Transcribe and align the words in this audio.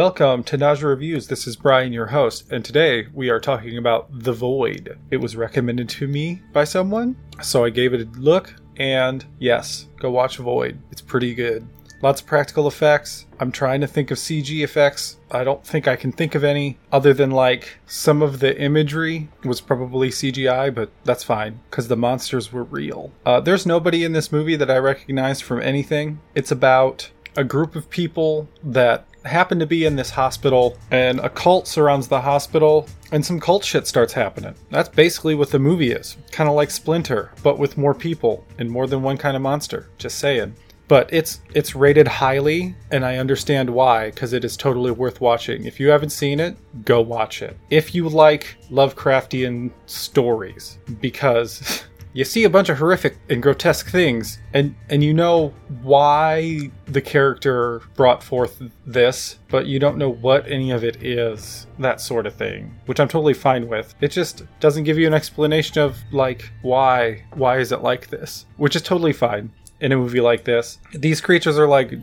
Welcome 0.00 0.44
to 0.44 0.56
Nausea 0.56 0.88
Reviews. 0.88 1.28
This 1.28 1.46
is 1.46 1.56
Brian, 1.56 1.92
your 1.92 2.06
host, 2.06 2.50
and 2.50 2.64
today 2.64 3.08
we 3.12 3.28
are 3.28 3.38
talking 3.38 3.76
about 3.76 4.08
The 4.10 4.32
Void. 4.32 4.98
It 5.10 5.18
was 5.18 5.36
recommended 5.36 5.90
to 5.90 6.08
me 6.08 6.40
by 6.54 6.64
someone, 6.64 7.16
so 7.42 7.66
I 7.66 7.68
gave 7.68 7.92
it 7.92 8.00
a 8.00 8.18
look, 8.18 8.54
and 8.78 9.22
yes, 9.38 9.88
go 9.98 10.10
watch 10.10 10.38
Void. 10.38 10.80
It's 10.90 11.02
pretty 11.02 11.34
good. 11.34 11.68
Lots 12.00 12.22
of 12.22 12.26
practical 12.26 12.66
effects. 12.66 13.26
I'm 13.40 13.52
trying 13.52 13.82
to 13.82 13.86
think 13.86 14.10
of 14.10 14.16
CG 14.16 14.64
effects. 14.64 15.18
I 15.30 15.44
don't 15.44 15.66
think 15.66 15.86
I 15.86 15.96
can 15.96 16.12
think 16.12 16.34
of 16.34 16.44
any 16.44 16.78
other 16.90 17.12
than 17.12 17.30
like 17.30 17.76
some 17.84 18.22
of 18.22 18.40
the 18.40 18.58
imagery 18.58 19.28
was 19.44 19.60
probably 19.60 20.08
CGI, 20.08 20.74
but 20.74 20.90
that's 21.04 21.24
fine 21.24 21.60
because 21.68 21.88
the 21.88 21.96
monsters 21.96 22.50
were 22.50 22.64
real. 22.64 23.12
Uh, 23.26 23.40
there's 23.40 23.66
nobody 23.66 24.02
in 24.04 24.14
this 24.14 24.32
movie 24.32 24.56
that 24.56 24.70
I 24.70 24.78
recognize 24.78 25.42
from 25.42 25.60
anything. 25.60 26.20
It's 26.34 26.50
about 26.50 27.10
a 27.36 27.44
group 27.44 27.76
of 27.76 27.88
people 27.90 28.48
that 28.64 29.06
happen 29.24 29.58
to 29.58 29.66
be 29.66 29.84
in 29.84 29.96
this 29.96 30.10
hospital 30.10 30.76
and 30.90 31.20
a 31.20 31.28
cult 31.28 31.66
surrounds 31.66 32.08
the 32.08 32.20
hospital 32.20 32.88
and 33.12 33.24
some 33.24 33.40
cult 33.40 33.64
shit 33.64 33.86
starts 33.86 34.12
happening. 34.12 34.54
That's 34.70 34.88
basically 34.88 35.34
what 35.34 35.50
the 35.50 35.58
movie 35.58 35.92
is. 35.92 36.16
Kind 36.30 36.48
of 36.48 36.56
like 36.56 36.70
Splinter, 36.70 37.32
but 37.42 37.58
with 37.58 37.76
more 37.76 37.94
people 37.94 38.46
and 38.58 38.70
more 38.70 38.86
than 38.86 39.02
one 39.02 39.18
kind 39.18 39.36
of 39.36 39.42
monster. 39.42 39.88
Just 39.98 40.18
saying 40.18 40.54
but 40.90 41.08
it's 41.12 41.40
it's 41.54 41.76
rated 41.76 42.08
highly 42.08 42.74
and 42.90 43.04
i 43.04 43.16
understand 43.16 43.70
why 43.70 44.10
because 44.10 44.32
it 44.32 44.44
is 44.44 44.56
totally 44.56 44.90
worth 44.90 45.20
watching 45.20 45.64
if 45.64 45.78
you 45.78 45.88
haven't 45.88 46.10
seen 46.10 46.40
it 46.40 46.56
go 46.84 47.00
watch 47.00 47.42
it 47.42 47.56
if 47.70 47.94
you 47.94 48.08
like 48.08 48.56
lovecraftian 48.70 49.70
stories 49.86 50.78
because 51.00 51.84
you 52.12 52.24
see 52.24 52.44
a 52.44 52.50
bunch 52.50 52.68
of 52.68 52.78
horrific 52.78 53.18
and 53.28 53.42
grotesque 53.42 53.88
things 53.88 54.38
and 54.52 54.74
and 54.88 55.04
you 55.04 55.14
know 55.14 55.54
why 55.82 56.70
the 56.86 57.00
character 57.00 57.80
brought 57.94 58.22
forth 58.22 58.62
this 58.86 59.38
but 59.48 59.66
you 59.66 59.78
don't 59.78 59.98
know 59.98 60.10
what 60.10 60.46
any 60.50 60.70
of 60.70 60.82
it 60.82 61.02
is 61.02 61.66
that 61.78 62.00
sort 62.00 62.26
of 62.26 62.34
thing 62.34 62.74
which 62.86 63.00
i'm 63.00 63.08
totally 63.08 63.34
fine 63.34 63.68
with 63.68 63.94
it 64.00 64.08
just 64.08 64.42
doesn't 64.58 64.84
give 64.84 64.98
you 64.98 65.06
an 65.06 65.14
explanation 65.14 65.78
of 65.78 65.96
like 66.12 66.50
why 66.62 67.22
why 67.34 67.58
is 67.58 67.72
it 67.72 67.82
like 67.82 68.08
this 68.08 68.46
which 68.56 68.74
is 68.74 68.82
totally 68.82 69.12
fine 69.12 69.50
in 69.80 69.92
a 69.92 69.96
movie 69.96 70.20
like 70.20 70.44
this. 70.44 70.78
These 70.92 71.20
creatures 71.20 71.58
are 71.58 71.66
like 71.66 71.94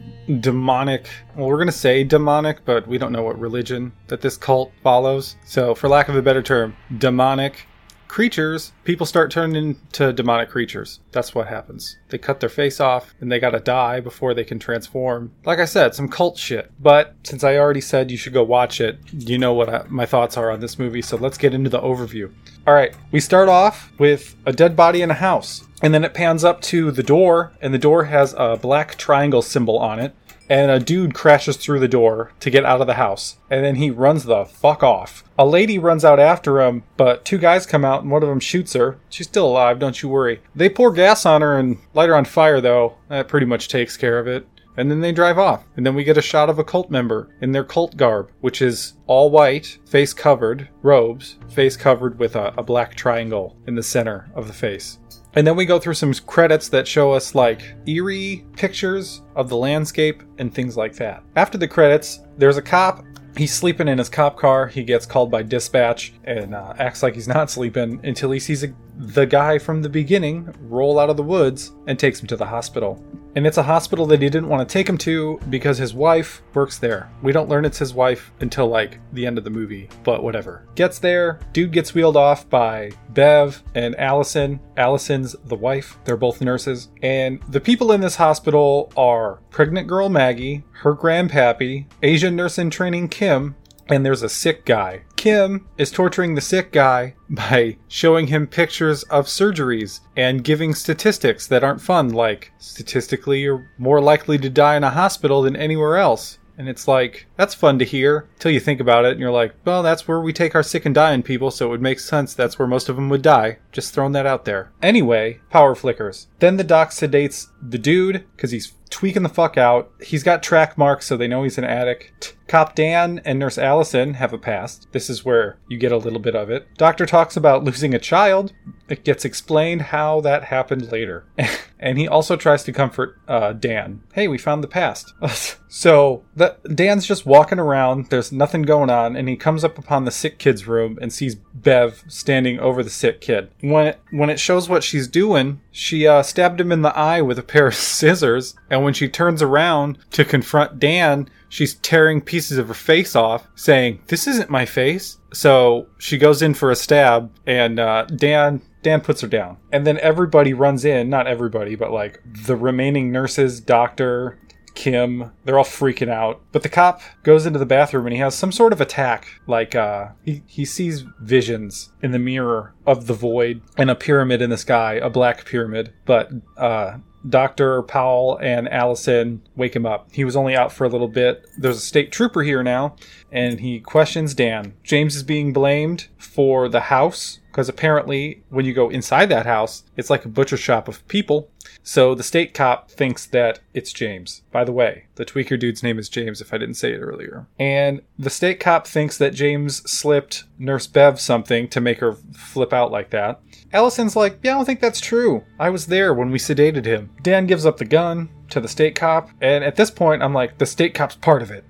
demonic. 0.42 1.08
Well, 1.36 1.48
we're 1.48 1.58
going 1.58 1.68
to 1.68 1.72
say 1.72 2.04
demonic, 2.04 2.66
but 2.66 2.88
we 2.88 2.98
don't 2.98 3.12
know 3.12 3.24
what 3.24 3.40
religion 3.40 3.92
that 4.08 4.22
this 4.22 4.36
cult 4.36 4.72
follows. 4.84 5.36
So, 5.46 5.76
for 5.76 5.88
lack 5.88 6.10
of 6.10 6.16
a 6.16 6.22
better 6.22 6.42
term, 6.42 6.76
demonic 6.98 7.68
creatures, 8.08 8.72
people 8.84 9.06
start 9.06 9.32
turning 9.32 9.56
into 9.56 10.14
demonic 10.14 10.50
creatures. 10.50 11.00
That's 11.12 11.36
what 11.36 11.48
happens. 11.48 11.98
They 12.10 12.18
cut 12.18 12.40
their 12.40 12.50
face 12.50 12.80
off 12.80 13.14
and 13.20 13.32
they 13.32 13.40
gotta 13.40 13.60
die 13.60 14.00
before 14.00 14.34
they 14.34 14.44
can 14.44 14.60
transform. 14.60 15.32
Like 15.46 15.60
I 15.60 15.66
said, 15.66 15.96
some 15.96 16.08
cult 16.08 16.38
shit. 16.38 16.72
But 16.80 17.16
since 17.24 17.44
I 17.44 17.58
already 17.58 17.82
said 17.82 18.12
you 18.12 18.18
should 18.18 18.34
go 18.34 18.44
watch 18.44 18.82
it, 18.82 19.00
you 19.12 19.38
know 19.38 19.54
what 19.54 19.70
I, 19.70 19.86
my 19.90 20.06
thoughts 20.06 20.38
are 20.38 20.52
on 20.52 20.60
this 20.60 20.80
movie, 20.80 21.02
so 21.02 21.18
let's 21.18 21.38
get 21.38 21.54
into 21.54 21.70
the 21.70 21.82
overview. 21.82 22.32
Alright, 22.68 22.96
we 23.12 23.20
start 23.20 23.50
off 23.50 23.92
with 23.98 24.36
a 24.46 24.52
dead 24.52 24.76
body 24.76 25.02
in 25.02 25.12
a 25.12 25.16
house. 25.16 25.64
And 25.82 25.94
then 25.94 26.04
it 26.04 26.16
pans 26.16 26.44
up 26.44 26.62
to 26.62 26.90
the 26.90 27.04
door, 27.04 27.54
and 27.62 27.72
the 27.72 27.78
door 27.78 28.06
has 28.06 28.34
a 28.36 28.58
black 28.58 28.96
triangle 28.96 29.44
symbol 29.44 29.78
on 29.78 30.00
it. 30.00 30.16
And 30.50 30.72
a 30.72 30.80
dude 30.80 31.14
crashes 31.14 31.58
through 31.58 31.80
the 31.80 31.88
door 31.88 32.32
to 32.40 32.50
get 32.50 32.66
out 32.66 32.82
of 32.82 32.88
the 32.88 32.94
house. 32.94 33.38
And 33.50 33.66
then 33.66 33.76
he 33.76 33.90
runs 33.90 34.24
the 34.24 34.46
fuck 34.46 34.84
off. 34.84 35.24
A 35.38 35.46
lady 35.46 35.78
runs 35.78 36.06
out 36.06 36.20
after 36.20 36.62
him, 36.62 36.84
but 36.96 37.26
two 37.26 37.38
guys 37.38 37.66
come 37.66 37.84
out 37.84 38.02
and 38.02 38.12
one 38.12 38.24
of 38.24 38.30
them 38.30 38.40
shoots 38.40 38.74
her. 38.74 38.98
She's 39.10 39.28
still 39.28 39.48
alive, 39.48 39.80
don't 39.80 40.02
you 40.02 40.10
worry. 40.10 40.42
They 40.56 40.70
pour 40.70 40.92
gas 40.92 41.26
on 41.26 41.42
her 41.42 41.58
and 41.58 41.78
light 41.94 42.10
her 42.10 42.16
on 42.16 42.26
fire, 42.26 42.62
though. 42.62 42.98
That 43.10 43.28
pretty 43.28 43.46
much 43.46 43.68
takes 43.68 43.98
care 43.98 44.20
of 44.20 44.28
it 44.28 44.48
and 44.78 44.92
then 44.92 45.02
they 45.02 45.12
drive 45.12 45.40
off. 45.40 45.66
And 45.76 45.86
then 45.86 45.96
we 45.96 46.04
get 46.04 46.18
a 46.18 46.22
shot 46.22 46.50
of 46.50 46.60
a 46.60 46.64
cult 46.64 46.90
member 46.90 47.30
in 47.42 47.52
their 47.52 47.64
cult 47.64 47.98
garb, 47.98 48.30
which 48.42 48.62
is 48.62 48.94
all 49.08 49.30
white, 49.30 49.80
face 49.88 50.14
covered, 50.14 50.70
robes, 50.84 51.38
face 51.50 51.76
covered 51.76 52.20
with 52.20 52.36
a, 52.36 52.54
a, 52.58 52.64
black 52.64 52.96
triangle 52.96 53.58
in 53.66 53.76
the 53.76 53.84
center 53.84 54.30
of 54.36 54.48
the 54.48 54.54
face. 54.54 55.00
And 55.34 55.46
then 55.46 55.56
we 55.56 55.66
go 55.66 55.80
through 55.80 55.94
some 55.94 56.14
credits 56.14 56.70
that 56.70 56.88
show 56.88 57.12
us 57.12 57.36
like 57.36 57.62
eerie 57.86 58.46
pictures 58.56 59.22
of 59.36 59.50
the 59.50 59.58
landscape 59.58 60.24
and 60.40 60.54
things 60.54 60.76
like 60.76 60.96
that. 60.96 61.24
After 61.36 61.58
the 61.58 61.68
credits, 61.68 62.20
there's 62.38 62.58
a 62.58 62.62
cop. 62.62 63.04
He's 63.36 63.54
sleeping 63.54 63.88
in 63.88 64.00
his 64.00 64.10
cop 64.10 64.36
car. 64.36 64.66
He 64.66 64.84
gets 64.84 65.06
called 65.06 65.30
by 65.30 65.44
dispatch 65.44 66.14
and 66.24 66.56
uh, 66.56 66.74
acts 66.80 67.04
like 67.04 67.14
he's 67.14 67.28
not 67.28 67.52
sleeping 67.52 68.00
until 68.04 68.32
he 68.32 68.40
sees 68.40 68.64
a, 68.64 68.74
the 68.96 69.26
guy 69.26 69.60
from 69.60 69.84
the 69.84 69.90
beginning 69.90 70.52
roll 70.62 70.98
out 70.98 71.12
of 71.12 71.18
the 71.18 71.24
woods 71.24 71.72
and 71.86 72.00
takes 72.00 72.20
him 72.20 72.28
to 72.28 72.36
the 72.36 72.46
hospital. 72.46 73.04
And 73.38 73.46
it's 73.46 73.60
a 73.60 73.64
hospital 73.64 74.08
that 74.08 74.24
he 74.24 74.32
didn't 74.32 74.50
want 74.50 74.68
to 74.68 74.74
take 74.74 74.90
him 74.90 74.98
to 74.98 75.40
because 75.48 75.78
his 75.78 75.94
wife 75.94 76.42
works 76.56 76.80
there. 76.80 77.12
We 77.22 77.32
don't 77.32 77.48
learn 77.48 77.66
it's 77.66 77.78
his 77.78 77.94
wife 77.94 78.32
until 78.40 78.66
like 78.66 78.98
the 79.14 79.28
end 79.28 79.38
of 79.38 79.44
the 79.44 79.52
movie, 79.52 79.90
but 80.04 80.24
whatever. 80.24 80.66
Gets 80.74 80.98
there, 80.98 81.40
dude 81.54 81.72
gets 81.72 81.94
wheeled 81.94 82.18
off 82.18 82.50
by 82.50 82.94
Bev 83.10 83.62
and 83.76 83.96
Allison. 84.00 84.60
Allison's 84.76 85.36
the 85.46 85.56
wife, 85.56 86.00
they're 86.04 86.18
both 86.18 86.42
nurses. 86.42 86.90
And 87.04 87.40
the 87.48 87.62
people 87.62 87.92
in 87.92 88.02
this 88.02 88.16
hospital 88.16 88.92
are 88.98 89.36
pregnant 89.52 89.88
girl 89.88 90.10
Maggie, 90.10 90.64
her 90.72 90.96
grandpappy, 90.96 91.86
Asian 92.02 92.36
nurse 92.36 92.58
in 92.58 92.72
training 92.72 93.10
Kim, 93.10 93.56
and 93.90 94.06
there's 94.06 94.24
a 94.24 94.30
sick 94.30 94.66
guy. 94.66 95.04
Kim 95.16 95.68
is 95.78 95.92
torturing 95.92 96.36
the 96.36 96.42
sick 96.42 96.72
guy 96.72 97.16
by 97.30 97.78
showing 97.88 98.28
him 98.28 98.48
pictures 98.48 99.04
of 99.04 99.28
surgeries 99.28 100.02
and 100.16 100.44
giving 100.44 100.74
statistics 100.74 101.48
that 101.48 101.64
aren't 101.64 101.82
fun, 101.82 102.10
like 102.10 102.52
statistically 102.58 103.42
you're 103.42 103.70
more 103.78 104.02
likely 104.02 104.38
to 104.38 104.50
die 104.50 104.76
in 104.76 104.84
a 104.84 104.90
hospital 104.90 105.42
than 105.42 105.56
anywhere 105.56 105.98
else. 105.98 106.40
And 106.58 106.68
it's 106.68 106.88
like, 106.88 107.27
that's 107.38 107.54
fun 107.54 107.80
to 107.80 107.86
hear 107.86 108.28
till 108.40 108.52
you 108.52 108.60
think 108.60 108.80
about 108.80 109.06
it 109.06 109.12
and 109.12 109.20
you're 109.20 109.32
like, 109.32 109.54
well, 109.64 109.84
that's 109.84 110.08
where 110.08 110.20
we 110.20 110.34
take 110.34 110.56
our 110.56 110.64
sick 110.64 110.86
and 110.86 110.94
dying 110.94 111.24
people, 111.24 111.52
so 111.52 111.68
it 111.68 111.70
would 111.70 111.82
make 111.82 112.00
sense 112.00 112.34
that's 112.34 112.60
where 112.60 112.68
most 112.68 112.90
of 112.90 112.96
them 112.96 113.10
would 113.10 113.22
die. 113.22 113.60
Just 113.72 113.94
throwing 113.94 114.14
that 114.14 114.26
out 114.26 114.46
there. 114.46 114.72
Anyway, 114.82 115.40
power 115.50 115.76
flickers. 115.76 116.28
Then 116.40 116.58
the 116.58 116.64
doc 116.64 116.90
sedates 116.90 117.48
the 117.62 117.78
dude 117.78 118.26
because 118.36 118.52
he's 118.52 118.74
tweaking 118.90 119.24
the 119.24 119.30
fuck 119.30 119.58
out. 119.58 119.92
He's 120.02 120.24
got 120.24 120.44
track 120.44 120.78
marks, 120.78 121.06
so 121.06 121.18
they 121.18 121.28
know 121.28 121.44
he's 121.44 121.58
an 121.58 121.64
addict. 121.64 122.36
Cop 122.48 122.76
Dan 122.76 123.22
and 123.26 123.38
Nurse 123.38 123.58
Allison 123.58 124.16
have 124.16 124.34
a 124.34 124.38
past. 124.38 124.88
This 124.92 125.10
is 125.10 125.26
where 125.26 125.58
you 125.68 125.78
get 125.78 125.92
a 125.92 125.98
little 125.98 126.20
bit 126.20 126.36
of 126.36 126.50
it. 126.50 126.68
Doctor 126.78 127.06
talks 127.06 127.36
about 127.36 127.64
losing 127.64 127.94
a 127.94 128.00
child. 128.00 128.54
It 128.88 129.04
gets 129.04 129.26
explained 129.26 129.84
how 129.84 130.22
that 130.22 130.46
happened 130.46 130.92
later. 130.92 131.26
and 131.80 131.98
he 131.98 132.08
also 132.08 132.36
tries 132.36 132.64
to 132.64 132.72
comfort 132.72 133.20
uh, 133.28 133.54
Dan. 133.54 134.02
Hey, 134.14 134.28
we 134.28 134.38
found 134.38 134.64
the 134.64 134.68
past. 134.68 135.14
so 135.68 136.24
the, 136.36 136.58
Dan's 136.74 137.06
just 137.06 137.26
walking 137.28 137.60
around. 137.60 138.10
There's 138.10 138.32
nothing 138.32 138.64
going 138.64 138.90
on, 138.90 139.16
and 139.16 139.28
he 139.28 139.36
comes 139.36 139.64
up 139.64 139.78
upon 139.78 140.06
the 140.06 140.12
sick 140.12 140.40
kid's 140.40 140.66
room 140.66 140.98
and 141.02 141.12
sees 141.12 141.36
Bev 141.36 142.04
standing 142.08 142.60
over 142.60 142.82
the 142.82 142.90
sick 142.90 143.22
kid. 143.22 143.52
When 143.60 143.88
it, 143.88 144.00
when 144.12 144.30
it 144.30 144.40
shows 144.40 144.70
what 144.70 144.84
she's 144.84 145.08
doing, 145.08 145.60
she 145.72 146.08
uh, 146.08 146.24
stabbed 146.24 146.60
him 146.60 146.72
in 146.72 146.82
the 146.82 146.98
eye 146.98 147.22
with 147.22 147.38
a 147.38 147.44
pair 147.44 147.68
of 147.68 147.76
scissors, 147.76 148.56
and 148.70 148.84
when 148.84 148.94
she 148.94 149.10
turns 149.10 149.42
around 149.42 149.98
to 150.12 150.26
confront 150.26 150.80
Dan, 150.80 151.30
she's 151.50 151.76
tearing 151.76 152.22
pieces 152.22 152.58
of 152.58 152.70
her 152.70 152.74
face 152.74 153.16
off, 153.16 153.48
saying, 153.56 154.02
This 154.08 154.26
isn't 154.26 154.50
my 154.50 154.66
face. 154.66 155.18
So 155.34 155.88
she 155.98 156.18
goes 156.18 156.42
in 156.42 156.54
for 156.54 156.72
a 156.72 156.76
stab, 156.76 157.32
and 157.46 157.80
uh, 157.80 158.06
Dan. 158.06 158.62
Dan 158.84 159.02
puts 159.02 159.20
her 159.20 159.28
down. 159.28 159.58
And 159.74 159.86
then 159.86 160.00
everybody 160.00 160.54
runs 160.54 160.86
in, 160.86 161.10
not 161.10 161.28
everybody, 161.28 161.76
but 161.76 161.92
like 161.92 162.22
the 162.46 162.56
remaining 162.56 163.12
nurses, 163.12 163.60
doctor, 163.60 164.38
Kim. 164.78 165.32
They're 165.44 165.58
all 165.58 165.66
freaking 165.66 166.08
out. 166.08 166.40
But 166.52 166.62
the 166.62 166.70
cop 166.70 167.02
goes 167.24 167.48
into 167.48 167.58
the 167.58 167.66
bathroom 167.66 168.06
and 168.06 168.14
he 168.14 168.20
has 168.20 168.36
some 168.36 168.52
sort 168.52 168.72
of 168.72 168.80
attack. 168.80 169.28
Like, 169.48 169.74
uh, 169.74 170.10
he, 170.24 170.44
he 170.46 170.66
sees 170.66 171.04
visions 171.20 171.92
in 172.04 172.12
the 172.12 172.20
mirror 172.20 172.76
of 172.86 173.08
the 173.08 173.16
void 173.16 173.62
and 173.76 173.90
a 173.90 173.96
pyramid 173.96 174.40
in 174.40 174.52
the 174.52 174.58
sky, 174.58 174.94
a 174.94 175.10
black 175.10 175.46
pyramid. 175.46 175.94
But, 176.06 176.32
uh, 176.58 177.00
Dr. 177.28 177.82
Powell 177.82 178.38
and 178.42 178.70
Allison 178.70 179.42
wake 179.56 179.76
him 179.76 179.86
up. 179.86 180.10
He 180.12 180.24
was 180.24 180.36
only 180.36 180.56
out 180.56 180.72
for 180.72 180.86
a 180.86 180.90
little 180.90 181.08
bit. 181.08 181.46
There's 181.58 181.78
a 181.78 181.82
state 181.82 182.12
trooper 182.12 182.44
here 182.44 182.64
now, 182.64 182.96
and 183.32 183.60
he 183.60 183.80
questions 183.80 184.34
Dan. 184.34 184.76
James 184.84 185.16
is 185.16 185.24
being 185.24 185.52
blamed 185.52 186.08
for 186.18 186.70
the 186.70 186.80
house 186.80 187.40
because 187.48 187.68
apparently 187.68 188.44
when 188.50 188.66
you 188.66 188.74
go 188.74 188.90
inside 188.90 189.26
that 189.30 189.48
house, 189.48 189.84
it's 189.98 190.12
like 190.12 190.26
a 190.26 190.30
butcher 190.30 190.58
shop 190.58 190.88
of 190.88 191.06
people. 191.08 191.50
So 191.88 192.14
the 192.14 192.22
state 192.22 192.54
cop 192.54 192.92
thinks 192.92 193.26
that 193.28 193.62
it's 193.74 193.94
James. 193.94 194.42
By 194.52 194.66
the 194.66 194.74
way, 194.74 195.06
the 195.16 195.24
tweaker 195.24 195.58
dude's 195.58 195.82
name 195.82 195.98
is 195.98 196.10
James 196.10 196.42
if 196.42 196.54
I 196.54 196.58
didn't 196.58 196.76
say 196.76 196.92
it 196.92 197.00
earlier. 197.00 197.48
And 197.58 198.02
the 198.20 198.30
state 198.30 198.60
cop 198.60 198.86
thinks 198.86 199.18
that 199.20 199.34
James 199.34 199.90
slipped 199.90 200.44
Nurse 200.60 200.86
Bev 200.86 201.18
something 201.18 201.70
to 201.70 201.80
make 201.80 202.00
her 202.00 202.12
flip 202.34 202.74
out 202.74 202.92
like 202.92 203.12
that. 203.12 203.40
Allison's 203.72 204.18
like, 204.18 204.40
Yeah, 204.44 204.52
I 204.52 204.56
don't 204.56 204.66
think 204.66 204.82
that's 204.82 205.00
true. 205.00 205.46
I 205.62 205.70
was 205.70 205.86
there 205.86 206.14
when 206.14 206.30
we 206.30 206.40
sedated 206.40 206.84
him. 206.84 207.10
Dan 207.22 207.48
gives 207.48 207.66
up 207.66 207.78
the 207.78 207.86
gun 207.86 208.28
to 208.50 208.60
the 208.60 208.68
state 208.68 208.96
cop, 208.96 209.30
and 209.40 209.64
at 209.64 209.78
this 209.78 209.90
point, 209.90 210.22
I'm 210.22 210.34
like, 210.34 210.58
The 210.58 210.66
state 210.66 210.94
cop's 210.94 211.16
part 211.16 211.42
of 211.42 211.52
it. 211.52 211.64